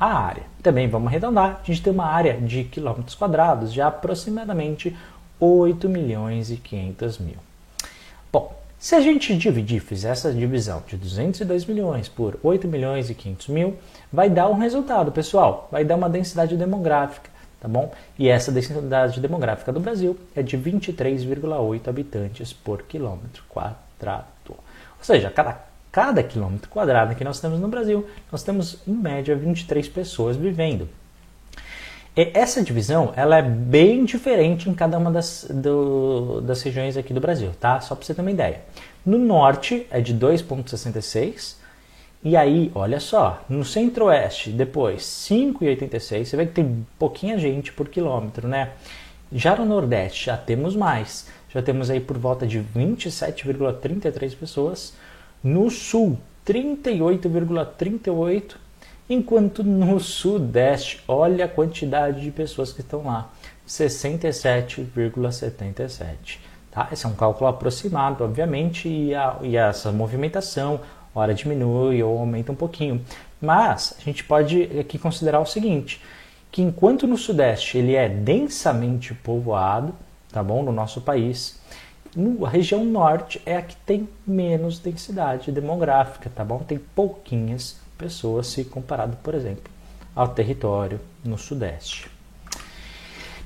A 0.00 0.14
área, 0.18 0.44
também 0.62 0.88
vamos 0.88 1.08
arredondar, 1.08 1.60
a 1.62 1.66
gente 1.66 1.82
tem 1.82 1.92
uma 1.92 2.06
área 2.06 2.34
de 2.40 2.64
quilômetros 2.64 3.14
quadrados 3.14 3.70
de 3.70 3.82
aproximadamente 3.82 4.96
8 5.38 5.88
milhões 5.90 6.50
e 6.50 6.56
500 6.56 7.18
mil. 7.18 7.36
Bom, 8.32 8.56
se 8.78 8.94
a 8.94 9.00
gente 9.00 9.36
dividir, 9.36 9.80
fizer 9.80 10.10
essa 10.10 10.32
divisão 10.32 10.82
de 10.86 10.96
202 10.96 11.66
milhões 11.66 12.08
por 12.08 12.38
8 12.42 12.66
milhões 12.66 13.10
e 13.10 13.14
500 13.14 13.48
mil, 13.48 13.76
vai 14.10 14.30
dar 14.30 14.48
um 14.48 14.54
resultado, 14.54 15.12
pessoal, 15.12 15.68
vai 15.70 15.84
dar 15.84 15.96
uma 15.96 16.08
densidade 16.08 16.56
demográfica 16.56 17.37
tá 17.60 17.68
bom? 17.68 17.92
E 18.18 18.28
essa 18.28 18.52
densidade 18.52 19.20
demográfica 19.20 19.72
do 19.72 19.80
Brasil 19.80 20.16
é 20.34 20.42
de 20.42 20.56
23,8 20.56 21.88
habitantes 21.88 22.52
por 22.52 22.82
quilômetro 22.82 23.42
quadrado. 23.48 24.28
Ou 24.48 25.04
seja, 25.04 25.30
cada, 25.30 25.60
cada 25.92 26.22
quilômetro 26.22 26.68
quadrado 26.70 27.14
que 27.14 27.24
nós 27.24 27.40
temos 27.40 27.60
no 27.60 27.68
Brasil, 27.68 28.08
nós 28.30 28.42
temos 28.42 28.78
em 28.86 28.92
média 28.92 29.34
23 29.36 29.88
pessoas 29.88 30.36
vivendo. 30.36 30.88
E 32.16 32.32
essa 32.34 32.62
divisão 32.62 33.12
ela 33.14 33.38
é 33.38 33.42
bem 33.42 34.04
diferente 34.04 34.68
em 34.68 34.74
cada 34.74 34.98
uma 34.98 35.10
das, 35.10 35.46
do, 35.48 36.40
das 36.40 36.62
regiões 36.62 36.96
aqui 36.96 37.14
do 37.14 37.20
Brasil, 37.20 37.52
tá? 37.60 37.80
Só 37.80 37.94
para 37.94 38.04
você 38.04 38.12
ter 38.12 38.22
uma 38.22 38.30
ideia. 38.30 38.60
No 39.06 39.18
norte 39.18 39.86
é 39.88 40.00
de 40.00 40.12
2,66 40.14 41.56
e 42.22 42.36
aí, 42.36 42.70
olha 42.74 42.98
só, 42.98 43.44
no 43.48 43.64
centro-oeste, 43.64 44.50
depois 44.50 45.02
5,86, 45.02 46.24
você 46.24 46.36
vê 46.36 46.46
que 46.46 46.52
tem 46.52 46.84
pouquinha 46.98 47.38
gente 47.38 47.72
por 47.72 47.88
quilômetro, 47.88 48.48
né? 48.48 48.72
Já 49.30 49.54
no 49.54 49.64
nordeste 49.64 50.26
já 50.26 50.36
temos 50.36 50.74
mais, 50.74 51.28
já 51.48 51.62
temos 51.62 51.90
aí 51.90 52.00
por 52.00 52.18
volta 52.18 52.44
de 52.44 52.58
27,33 52.58 54.36
pessoas. 54.36 54.94
No 55.44 55.70
sul, 55.70 56.18
38,38, 56.44 58.56
enquanto 59.08 59.62
no 59.62 60.00
sudeste, 60.00 61.00
olha 61.06 61.44
a 61.44 61.48
quantidade 61.48 62.20
de 62.20 62.32
pessoas 62.32 62.72
que 62.72 62.80
estão 62.80 63.04
lá, 63.04 63.30
67,77. 63.66 66.40
Tá? 66.70 66.88
Esse 66.92 67.06
é 67.06 67.08
um 67.08 67.14
cálculo 67.14 67.48
aproximado, 67.48 68.22
obviamente, 68.24 68.86
e, 68.88 69.14
a, 69.14 69.36
e 69.42 69.56
essa 69.56 69.92
movimentação 69.92 70.80
hora 71.14 71.34
diminui 71.34 72.02
ou 72.02 72.18
aumenta 72.18 72.52
um 72.52 72.56
pouquinho. 72.56 73.04
Mas 73.40 73.94
a 73.98 74.02
gente 74.02 74.24
pode 74.24 74.62
aqui 74.78 74.98
considerar 74.98 75.40
o 75.40 75.46
seguinte, 75.46 76.02
que 76.50 76.62
enquanto 76.62 77.06
no 77.06 77.16
Sudeste 77.16 77.78
ele 77.78 77.94
é 77.94 78.08
densamente 78.08 79.14
povoado, 79.14 79.94
tá 80.32 80.42
bom, 80.42 80.62
no 80.62 80.72
nosso 80.72 81.00
país, 81.00 81.60
a 82.44 82.48
região 82.48 82.84
norte 82.84 83.40
é 83.44 83.56
a 83.56 83.62
que 83.62 83.76
tem 83.76 84.08
menos 84.26 84.78
densidade 84.78 85.52
demográfica, 85.52 86.30
tá 86.34 86.44
bom? 86.44 86.58
Tem 86.58 86.78
pouquinhas 86.78 87.76
pessoas 87.96 88.46
se 88.46 88.64
comparado, 88.64 89.16
por 89.22 89.34
exemplo, 89.34 89.70
ao 90.14 90.28
território 90.28 91.00
no 91.24 91.36
sudeste. 91.36 92.10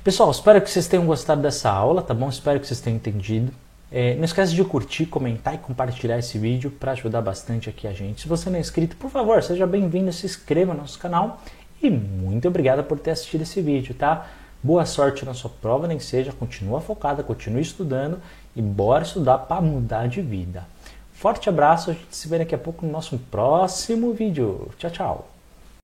Pessoal, 0.03 0.31
espero 0.31 0.61
que 0.61 0.69
vocês 0.69 0.87
tenham 0.87 1.05
gostado 1.05 1.41
dessa 1.41 1.69
aula, 1.69 2.01
tá 2.01 2.13
bom? 2.13 2.27
Espero 2.29 2.59
que 2.59 2.67
vocês 2.67 2.81
tenham 2.81 2.97
entendido. 2.97 3.53
É, 3.95 4.15
não 4.15 4.23
esquece 4.23 4.55
de 4.55 4.63
curtir, 4.63 5.05
comentar 5.05 5.53
e 5.53 5.59
compartilhar 5.59 6.17
esse 6.17 6.39
vídeo 6.39 6.71
para 6.71 6.93
ajudar 6.93 7.21
bastante 7.21 7.69
aqui 7.69 7.87
a 7.87 7.93
gente. 7.93 8.23
Se 8.23 8.27
você 8.27 8.49
não 8.49 8.57
é 8.57 8.59
inscrito, 8.59 8.95
por 8.95 9.11
favor, 9.11 9.43
seja 9.43 9.67
bem-vindo, 9.67 10.11
se 10.11 10.25
inscreva 10.25 10.73
no 10.73 10.81
nosso 10.81 10.97
canal 10.97 11.39
e 11.79 11.91
muito 11.91 12.47
obrigado 12.47 12.83
por 12.83 12.97
ter 12.97 13.11
assistido 13.11 13.41
esse 13.41 13.61
vídeo, 13.61 13.93
tá? 13.93 14.25
Boa 14.63 14.83
sorte 14.83 15.23
na 15.23 15.35
sua 15.35 15.51
prova, 15.61 15.87
nem 15.87 15.99
seja, 15.99 16.31
continua 16.31 16.81
focada, 16.81 17.21
continue 17.21 17.61
estudando 17.61 18.19
e 18.55 18.63
bora 18.63 19.03
estudar 19.03 19.37
para 19.37 19.61
mudar 19.61 20.07
de 20.07 20.23
vida. 20.23 20.65
Forte 21.11 21.47
abraço, 21.47 21.91
a 21.91 21.93
gente 21.93 22.15
se 22.15 22.27
vê 22.27 22.39
daqui 22.39 22.55
a 22.55 22.57
pouco 22.57 22.83
no 22.83 22.91
nosso 22.91 23.15
próximo 23.29 24.11
vídeo. 24.11 24.71
Tchau, 24.79 24.89
tchau. 24.89 25.32